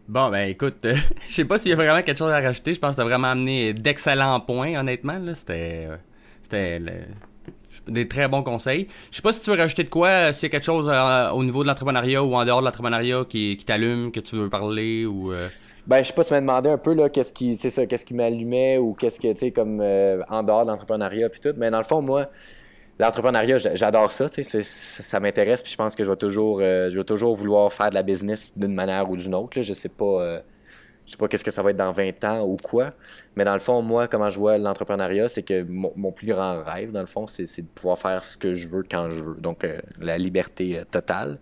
[0.08, 0.86] Bon, ben écoute,
[1.28, 2.76] je sais pas s'il y a vraiment quelque chose à rajouter.
[2.76, 5.20] Je pense que tu as vraiment amené d'excellents points, honnêtement.
[5.34, 5.88] C'était.
[5.90, 5.98] Euh,
[6.44, 6.80] c'était
[7.88, 8.88] des très bons conseils.
[9.12, 10.90] Je sais pas si tu veux rajouter de quoi, euh, s'il y a quelque chose
[10.92, 14.50] euh, au niveau de l'entrepreneuriat ou en dehors de l'entrepreneuriat qui, t'allume, que tu veux
[14.50, 15.32] parler ou.
[15.34, 15.48] Euh...
[15.88, 18.06] Ben, je sais pas tu m'as demandé un peu, là, qu'est-ce qui, c'est ça, qu'est-ce
[18.06, 21.54] qui m'allumait ou qu'est-ce que, tu sais, comme euh, en dehors de l'entrepreneuriat puis tout.
[21.58, 22.28] Mais dans le fond, moi,
[23.00, 27.36] l'entrepreneuriat, j'adore ça, ça m'intéresse puis je pense que je vais toujours, je vais toujours
[27.36, 29.64] vouloir faire de la business d'une manière ou d'une autre, là.
[29.64, 30.44] Je sais pas
[31.12, 32.94] sais pas qu'est-ce que ça va être dans 20 ans ou quoi.
[33.36, 36.92] Mais dans le fond, moi, comment je vois l'entrepreneuriat, c'est que mon, plus grand rêve,
[36.92, 39.36] dans le fond, c'est de pouvoir faire ce que je veux quand je veux.
[39.36, 41.40] Donc, euh, la liberté euh, totale.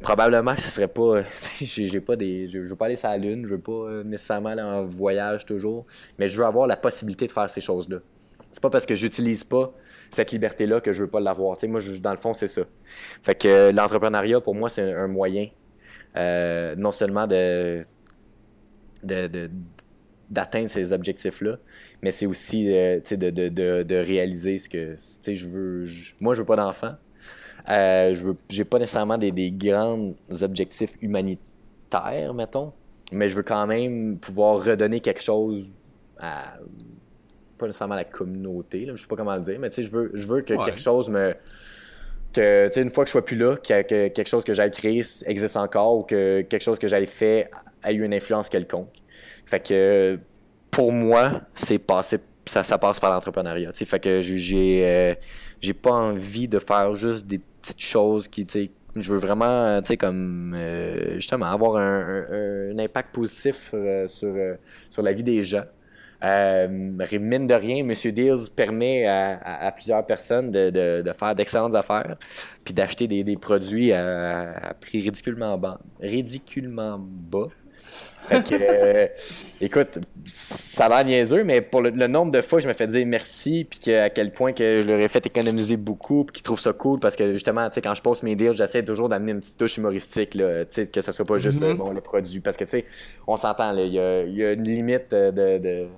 [0.00, 1.22] Probablement que ce serait pas.
[1.60, 2.48] j'ai pas des.
[2.48, 5.86] Je, veux pas aller sur la Lune, je veux pas nécessairement aller en voyage toujours.
[6.18, 7.98] Mais je veux avoir la possibilité de faire ces choses-là.
[8.50, 9.72] C'est pas parce que j'utilise pas
[10.10, 11.56] cette liberté-là que je veux pas l'avoir.
[11.56, 12.62] Tu sais, moi, dans le fond, c'est ça.
[13.22, 15.48] Fait que l'entrepreneuriat, pour moi, c'est un moyen
[16.16, 17.84] euh, non seulement de,
[19.02, 21.58] d'atteindre ces objectifs-là,
[22.02, 24.96] mais c'est aussi euh, de, réaliser ce que
[25.34, 25.86] je veux.
[26.20, 26.94] moi, je veux pas d'enfants.
[27.68, 32.72] Euh, je j'ai pas nécessairement des, des grands objectifs humanitaires, mettons,
[33.12, 35.70] mais je veux quand même pouvoir redonner quelque chose
[36.18, 36.58] à
[37.60, 40.26] pas nécessairement la communauté, là, je sais pas comment le dire, mais je veux, je
[40.26, 41.34] veux que quelque chose me.
[42.32, 45.56] Que, une fois que je sois plus là, que, quelque chose que j'ai créé existe
[45.56, 47.50] encore ou que quelque chose que j'ai fait
[47.82, 48.92] a eu une influence quelconque.
[49.44, 50.18] Fait que
[50.70, 53.70] pour moi, c'est passé, ça, passe par l'entrepreneuriat.
[53.72, 55.14] Fait que j'ai euh,
[55.60, 58.46] j'ai pas envie de faire juste des petites choses qui,
[58.96, 64.34] je veux vraiment, tu comme euh, justement avoir un, impact positif euh, sur,
[64.88, 65.64] sur la vie des gens.
[66.22, 67.92] Mine de rien, M.
[68.12, 72.16] Deals permet à, plusieurs personnes de, faire d'excellentes affaires
[72.64, 75.80] puis d'acheter des, produits à, prix ridiculement bas.
[76.00, 77.48] Ridiculement bas.
[78.22, 79.06] Fait que, euh,
[79.60, 82.86] écoute, ça a l'air niaiseux, mais pour le, nombre de fois que je me fais
[82.86, 86.42] dire merci, puis à quel point que je leur ai fait économiser beaucoup, puis qu'ils
[86.42, 89.08] trouvent ça cool, parce que justement, tu sais, quand je poste mes deals, j'essaie toujours
[89.08, 91.74] d'amener une petite touche humoristique, là, tu sais, que ça soit pas juste mm-hmm.
[91.74, 92.84] bon, les produits, parce que, tu sais,
[93.26, 95.88] on s'entend, il y, a, une limite de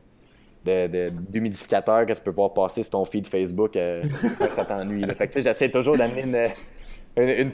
[0.65, 4.03] d'humidificateur que tu peux voir passer sur ton feed Facebook, euh,
[4.55, 5.05] ça t'ennuie.
[5.17, 6.49] Fait que j'essaie toujours d'amener une,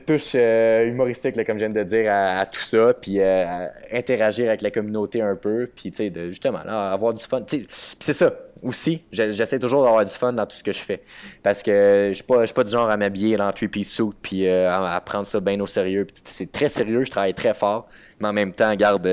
[0.06, 4.62] touche euh, humoristique, comme je viens de dire, à, tout ça, puis euh, interagir avec
[4.62, 7.42] la communauté un peu, puis de, justement, avoir du fun.
[7.42, 7.66] Puis
[7.98, 8.32] c'est ça
[8.62, 11.02] aussi, j'essaie toujours d'avoir du fun dans tout ce que je fais.
[11.42, 15.26] Parce que je suis pas, du genre à m'habiller dans three-piece suit, puis à, prendre
[15.26, 16.06] ça bien au sérieux.
[16.22, 17.88] C'est très sérieux, je travaille très fort,
[18.20, 19.08] mais en même temps, garde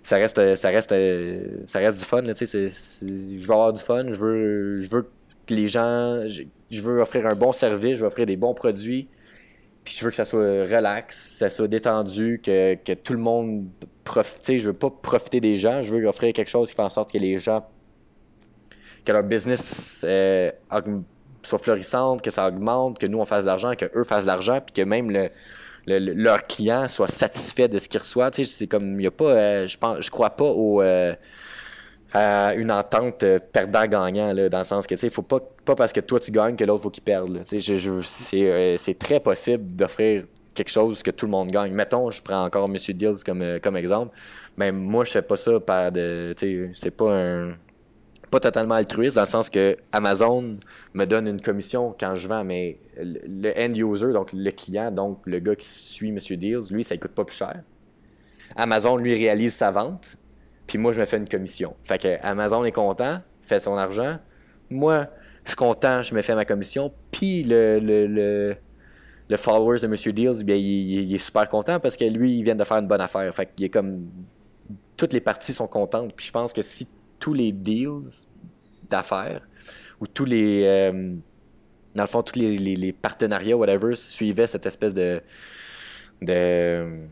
[0.00, 0.94] ça reste, ça reste,
[1.66, 2.22] ça reste du fun.
[2.22, 5.10] Là, je veux avoir du fun, je veux, je veux
[5.46, 6.22] que les gens,
[6.70, 9.08] je, veux offrir un bon service, je veux offrir des bons produits,
[9.88, 13.64] puis je veux que ça soit relax, ça soit détendu, que, que tout le monde
[14.04, 14.58] profite.
[14.58, 17.10] Je veux pas profiter des gens, je veux offrir quelque chose qui fait en sorte
[17.10, 17.66] que les gens,
[19.02, 20.50] que leur business euh,
[21.42, 24.28] soit florissante, que ça augmente, que nous on fasse de l'argent, que eux fassent de
[24.28, 25.28] l'argent, puis que même le
[25.86, 28.28] leur client soit satisfait de ce qu'il reçoit.
[28.30, 31.14] C'est comme, a pas, euh, je pense, je crois pas au, euh,
[32.12, 35.74] à une entente euh, perdant-gagnant, dans le sens que, tu sais, il faut pas, pas
[35.74, 37.44] parce que toi tu gagnes que l'autre faut qu'il perde.
[37.44, 41.72] Tu sais, c'est très possible d'offrir quelque chose que tout le monde gagne.
[41.72, 44.16] Mettons, je prends encore Monsieur Deals comme, comme exemple,
[44.56, 47.52] mais moi, je fais pas ça par de, tu sais, c'est pas un
[48.30, 50.58] pas totalement altruiste dans le sens que Amazon
[50.94, 55.20] me donne une commission quand je vends, mais le end user, donc le client, donc
[55.24, 57.62] le gars qui suit Monsieur Deals, lui, ça ne coûte pas plus cher.
[58.54, 60.17] Amazon, lui, réalise sa vente,
[60.68, 61.74] puis moi, je me fais une commission.
[61.82, 64.18] Fait que Amazon est content, fait son argent.
[64.70, 65.08] Moi,
[65.44, 68.54] je suis content, je me fais ma commission, puis le, le,
[69.28, 72.54] le, followers de Monsieur Deals, bien, il, est super content parce que lui, il vient
[72.54, 73.32] de faire une bonne affaire.
[73.34, 74.08] Fait qu'il est comme.
[74.98, 76.12] Toutes les parties sont contentes.
[76.14, 76.86] Puis je pense que si
[77.18, 78.26] tous les deals
[78.90, 79.48] d'affaires
[80.00, 80.64] ou tous les.
[80.66, 81.14] Euh,
[81.94, 85.22] dans le fond, tous les, les, partenariats, whatever, suivaient cette espèce de.
[86.20, 87.06] de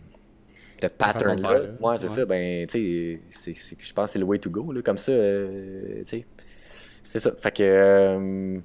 [0.81, 1.61] de pattern là.
[1.81, 2.25] Ouais, c'est ça.
[2.25, 4.73] Ben, tu sais, je pense que c'est le way to go.
[4.73, 6.27] Là, comme ça, euh, tu sais.
[7.07, 7.31] C'est ça.
[7.41, 7.63] Fait que.
[7.63, 8.59] Euh,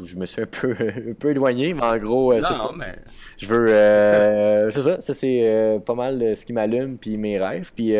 [0.00, 2.70] je me suis un peu, un peu éloigné, mais en gros, euh, c'est ça.
[2.76, 2.94] Mais...
[3.38, 3.68] Je veux.
[3.68, 5.00] Euh, c'est ça.
[5.00, 7.72] Ça, c'est pas mal ce qui m'allume, puis mes rêves.
[7.74, 7.94] Puis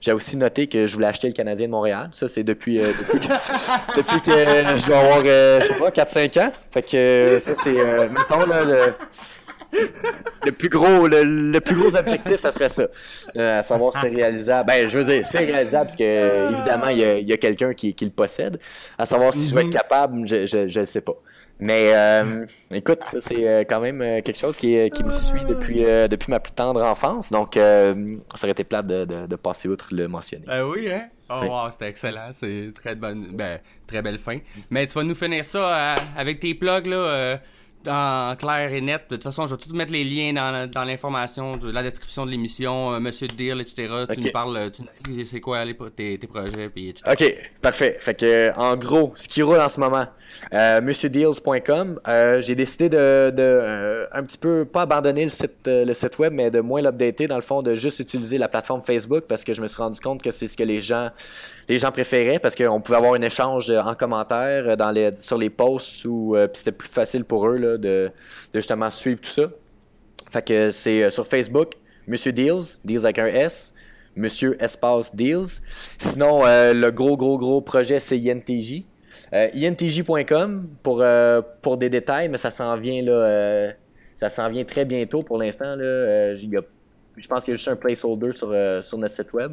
[0.00, 2.10] j'ai aussi noté que je voulais acheter le Canadien de Montréal.
[2.12, 6.52] Ça, c'est depuis, depuis, que, depuis que je dois avoir, je sais pas, 4-5 ans.
[6.70, 8.08] Fait que ça, c'est.
[8.08, 8.94] mettons, là, le
[10.46, 12.88] le plus gros le, plus gros objectif ça serait ça
[13.36, 17.28] à savoir si c'est réalisable ben je veux dire c'est réalisable parce que évidemment il
[17.28, 18.58] y a, quelqu'un qui, qui, le possède
[18.96, 19.72] à savoir si je vais être mhm.
[19.72, 21.16] capable je je, je sais pas
[21.60, 25.82] mais euh, écoute, c'est euh, quand même euh, quelque chose qui, qui me suit depuis,
[25.82, 27.30] depuis ma plus tendre enfance.
[27.30, 27.94] Donc, ça
[28.44, 30.44] aurait été plate de, de, passer outre le mentionner.
[30.62, 31.08] oui, hein?
[31.30, 32.30] Oh, wow, c'était excellent.
[32.32, 34.38] C'est très bonne, ben, très belle fin.
[34.70, 37.38] Mais tu vas nous finir ça avec tes plugs, là.
[37.88, 39.02] En clair et net.
[39.08, 42.26] De toute façon, je vais tout mettre les liens dans, dans l'information de la description
[42.26, 43.88] de l'émission, euh, Monsieur Deal, etc.
[44.12, 45.64] Tu nous parles, tu nous dis c'est quoi
[45.96, 47.10] tes, tes, projets, puis etc.
[47.10, 47.96] Ok, parfait.
[48.00, 50.06] Fait que, en gros, ce qui roule en ce moment,
[50.52, 55.66] euh, MonsieurDeals.com, euh, j'ai décidé de, de euh, un petit peu, pas abandonner le site,
[55.66, 58.82] le site web, mais de moins l'updater, dans le fond, de juste utiliser la plateforme
[58.82, 61.10] Facebook parce que je me suis rendu compte que c'est ce que les gens,
[61.68, 65.50] les gens préféraient parce qu'on pouvait avoir un échange en commentaire dans les, sur les
[65.50, 68.10] posts ou c'était plus facile pour eux là, de,
[68.54, 69.50] justement suivre tout ça.
[70.70, 71.72] C'est sur Facebook,
[72.06, 73.74] Monsieur Deals, Deals avec un S,
[74.16, 75.62] Monsieur Espace Deals.
[75.96, 78.84] Sinon, le gros, gros, gros projet, c'est INTJ.
[79.32, 83.12] Euh, INTJ.com pour, euh, pour des détails, mais ça s'en vient là.
[83.12, 83.72] Euh,
[84.16, 85.76] ça s'en vient très bientôt pour l'instant.
[85.76, 89.52] Je pense qu'il y a juste un placeholder sur, sur notre site web.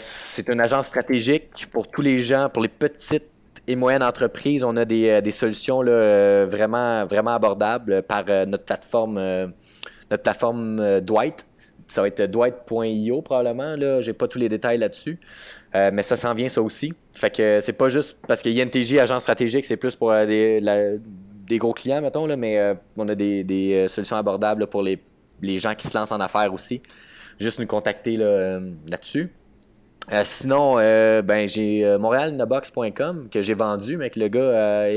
[0.00, 3.30] C'est une agence stratégique pour tous les gens, pour les petites
[3.68, 4.64] et moyennes entreprises.
[4.64, 9.14] On a des, des solutions là, vraiment, vraiment abordables par notre plateforme,
[10.10, 11.46] notre plateforme Dwight
[11.88, 13.74] ça va être Dwight.io probablement.
[13.76, 15.18] Là, j'ai pas tous les détails là-dessus.
[15.74, 16.92] Euh, mais ça s'en vient ça aussi.
[17.14, 21.58] Fait que c'est pas juste parce que INTJ, agent stratégique, c'est plus pour euh, des,
[21.58, 24.98] gros clients, mettons, là, mais euh, on a des, solutions abordables pour les,
[25.58, 26.82] gens qui se lancent en affaires aussi.
[27.40, 28.60] Juste nous contacter là,
[30.10, 34.88] dessus sinon, ben j'ai montrealnabox.com que j'ai vendu, mais que le gars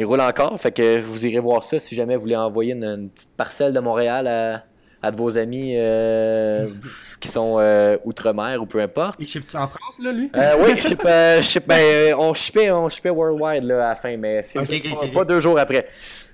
[0.00, 0.58] il roule encore.
[0.58, 3.80] Fait que vous irez voir ça si jamais vous voulez envoyer une petite parcelle de
[3.80, 4.64] Montréal à,
[5.02, 6.68] à de vos amis euh,
[7.20, 9.16] qui sont euh, outre-mer ou peu importe.
[9.18, 10.30] Il ship en France, là, lui?
[10.36, 14.42] Euh, oui, je ship, ben, on shippait on shippait worldwide là, à la fin, mais
[14.42, 14.60] c'est
[15.12, 15.86] pas, deux jours après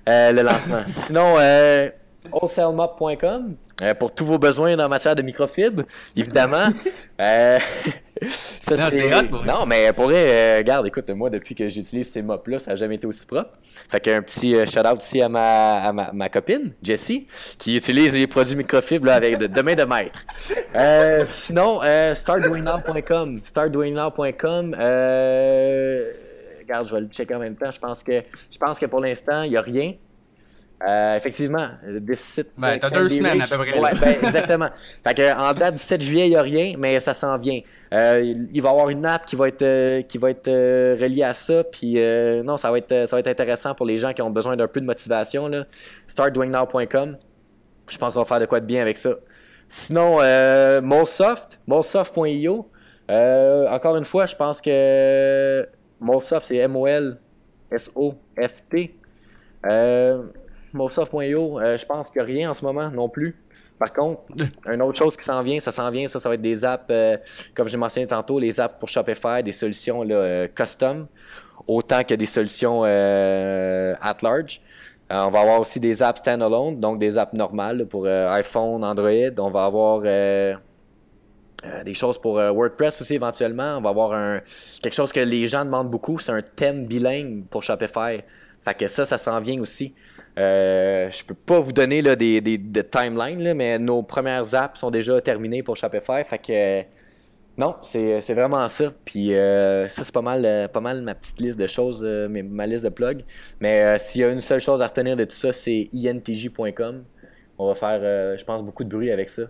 [0.05, 0.83] le lancement.
[0.87, 1.35] Sinon,
[2.31, 3.55] wholesaleMop.com
[3.99, 5.83] pour tous vos besoins en matière de microfibre,
[6.15, 6.69] évidemment.
[8.21, 12.21] Ça, non, c'est Non, mais pour vrai, euh, regarde, écoute, moi, depuis que j'utilise ces
[12.21, 13.51] mops-là, ça n'a jamais été aussi propre.
[13.89, 18.27] Fait qu'un petit euh, shout-out ici à ma, à ma, copine, Jessie, qui utilise les
[18.27, 20.25] produits microfibres avec de, de main de maître.
[20.75, 23.39] Euh, sinon, euh, startdoingnow.com.
[23.43, 24.75] Startdoingnow.com.
[24.79, 26.11] Euh,
[26.59, 27.71] regarde, je vais le checker en même temps.
[27.71, 29.93] Je pense que, je pense que pour l'instant, il n'y a rien.
[30.85, 32.51] Euh, effectivement, des sites.
[32.55, 33.79] Ben, t'as deux semaines à peu près.
[33.79, 34.69] Ouais, ben, exactement.
[35.03, 37.61] fait que, en date du 7 juillet, il n'y a rien, mais ça s'en vient.
[37.93, 38.21] Euh,
[38.53, 41.23] il va y avoir une app qui va être, euh, qui va être euh, reliée
[41.23, 41.63] à ça.
[41.63, 41.95] Puis,
[42.43, 44.67] non, ça va, être, ça va être intéressant pour les gens qui ont besoin d'un
[44.67, 45.47] peu de motivation.
[45.47, 45.65] Là.
[46.07, 47.17] Startdoingnow.com.
[47.89, 49.15] Je pense qu'on va faire de quoi de bien avec ça.
[49.69, 52.69] Sinon, euh, Molsoft, molsoft.io.
[53.09, 55.67] encore une fois, je pense que
[55.99, 57.17] Molsoft, c'est M-O-L-S-O-F-T.
[59.65, 60.23] Euh,
[60.73, 63.35] Microsoft.io, euh, je pense qu'il n'y a rien en ce moment non plus.
[63.79, 64.21] Par contre,
[64.71, 66.85] une autre chose qui s'en vient, ça s'en vient, ça, ça va être des apps,
[66.89, 67.17] euh,
[67.53, 71.07] comme j'ai mentionné tantôt, les apps pour Shopify, des solutions là, euh, custom,
[71.67, 74.61] autant que des solutions at large.
[75.09, 79.31] on va avoir aussi des apps standalone, donc des apps normales pour iPhone, Android.
[79.37, 83.77] On va avoir des choses pour WordPress aussi éventuellement.
[83.77, 84.39] On va avoir un,
[84.81, 88.21] quelque chose que les gens demandent beaucoup, c'est un thème bilingue pour Shopify.
[88.63, 89.93] Fait que ça, ça s'en vient aussi.
[90.37, 92.41] Euh, je peux pas vous donner là, des,
[92.91, 96.23] timelines, mais nos premières apps sont déjà terminées pour Shopify.
[96.23, 96.83] Fait que
[97.57, 98.93] non, c'est, vraiment ça.
[99.03, 102.67] Puis euh, ça, c'est pas mal, euh, pas mal ma petite liste de choses, ma
[102.67, 103.23] liste de plugs.
[103.59, 107.03] Mais s'il y a une seule chose à retenir de tout ça, c'est intj.com.
[107.57, 109.43] On va faire, je pense, beaucoup de bruit avec ça.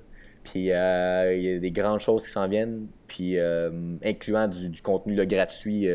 [0.45, 3.37] Puis il y a des grandes choses qui s'en viennent, puis
[4.05, 5.89] incluant du, contenu gratuit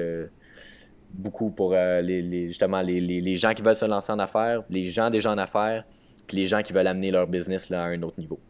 [1.12, 5.10] beaucoup pour euh, les, justement les, gens qui veulent se lancer en affaires, les gens
[5.10, 5.84] déjà en affaires,
[6.26, 8.40] puis les gens qui veulent amener leur business là, à un autre niveau.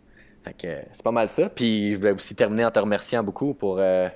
[0.44, 1.48] Fait que c'est pas mal ça.
[1.48, 4.08] Puis je voulais aussi terminer en te remerciant beaucoup pour, euh,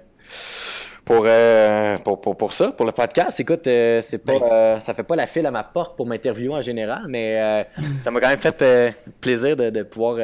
[1.11, 3.39] euh, pour, pour, pour, ça, pour le podcast.
[3.39, 7.05] Écoute, c'est pas ça fait pas la file à ma porte pour m'interviewer en général,
[7.09, 7.67] mais
[8.03, 10.17] ça m'a quand même fait plaisir de, de pouvoir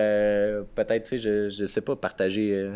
[0.75, 2.69] peut-être, je, je sais pas, partager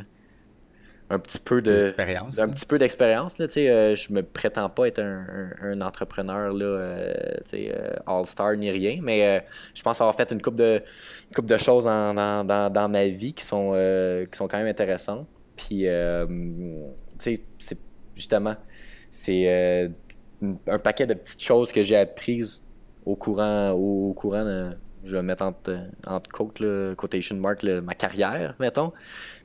[1.09, 1.95] un petit peu de
[2.39, 6.53] un petit peu d'expérience là tu sais euh, je me prétends pas être un, entrepreneur
[6.53, 9.45] là euh, tu sais euh, all star ni rien mais
[9.75, 10.83] je pense avoir fait une coupe de
[11.35, 13.73] coupe de choses dans, dans, ma vie qui sont
[14.31, 15.27] qui sont quand même intéressantes.
[15.57, 15.87] Puis tu
[17.19, 17.79] sais c'est
[18.15, 18.57] justement
[19.11, 19.91] c'est
[20.67, 22.63] un paquet de petites choses que j'ai apprises
[23.05, 24.73] au courant au, courant
[25.05, 28.93] je vais mettre entre, entre quotation mark ma carrière mettons.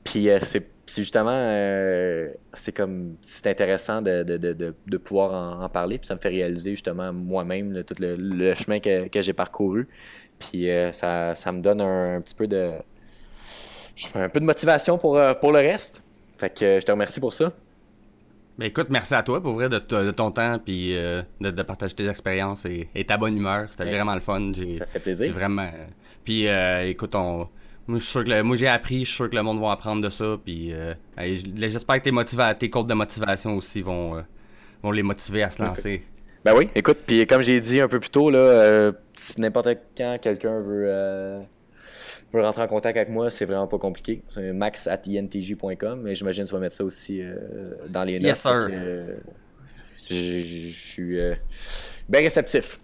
[0.03, 5.69] Puis c'est c'est justement, euh, c'est comme, c'est intéressant de, de, de, de pouvoir en,
[5.69, 9.87] parler, puis ça me fait réaliser justement moi-même tout le, chemin que, que j'ai parcouru.
[10.37, 12.71] Puis euh, ça, ça, me donne un, petit peu de,
[14.15, 16.03] un peu de motivation pour, euh, pour le reste.
[16.37, 17.53] Fait que je te remercie pour ça.
[18.57, 19.79] Ben écoute, merci à toi pour vrai de,
[20.11, 23.67] ton temps puis euh, de, partager tes expériences et, ta bonne humeur.
[23.69, 24.51] C'était vraiment le fun.
[24.77, 25.33] Ça fait plaisir.
[25.33, 25.69] Vraiment.
[26.25, 27.47] Puis euh, écoute, on,
[27.87, 30.37] moi, j'ai appris, je suis sûr que le monde va apprendre de ça.
[30.43, 30.73] Puis
[31.57, 34.23] j'espère que tes, motiva tes codes de motivation aussi vont,
[34.81, 36.03] vont les motiver à se lancer.
[36.43, 40.17] Ben oui, écoute, puis comme j'ai dit un peu plus tôt, là, si n'importe quand
[40.21, 41.45] quelqu'un veut
[42.33, 44.21] veux rentrer en contact avec moi, c'est vraiment pas compliqué.
[44.29, 47.35] C'est max at intj.com, mais j'imagine que tu vas mettre ça aussi euh,
[47.89, 48.27] dans les notes.
[48.27, 48.67] Yes, sir.
[48.69, 49.17] Euh,
[50.09, 51.35] je suis euh,
[52.09, 52.79] bien réceptif.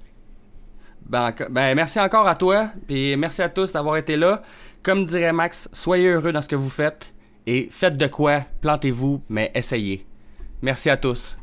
[1.05, 4.43] Ben, ben, merci encore à toi, et merci à tous d'avoir été là.
[4.87, 7.13] Comme dirait Max, soyez heureux dans ce que vous faites,
[7.45, 10.05] et faites de quoi, plantez-vous, mais essayez.
[10.61, 11.37] Merci à tous.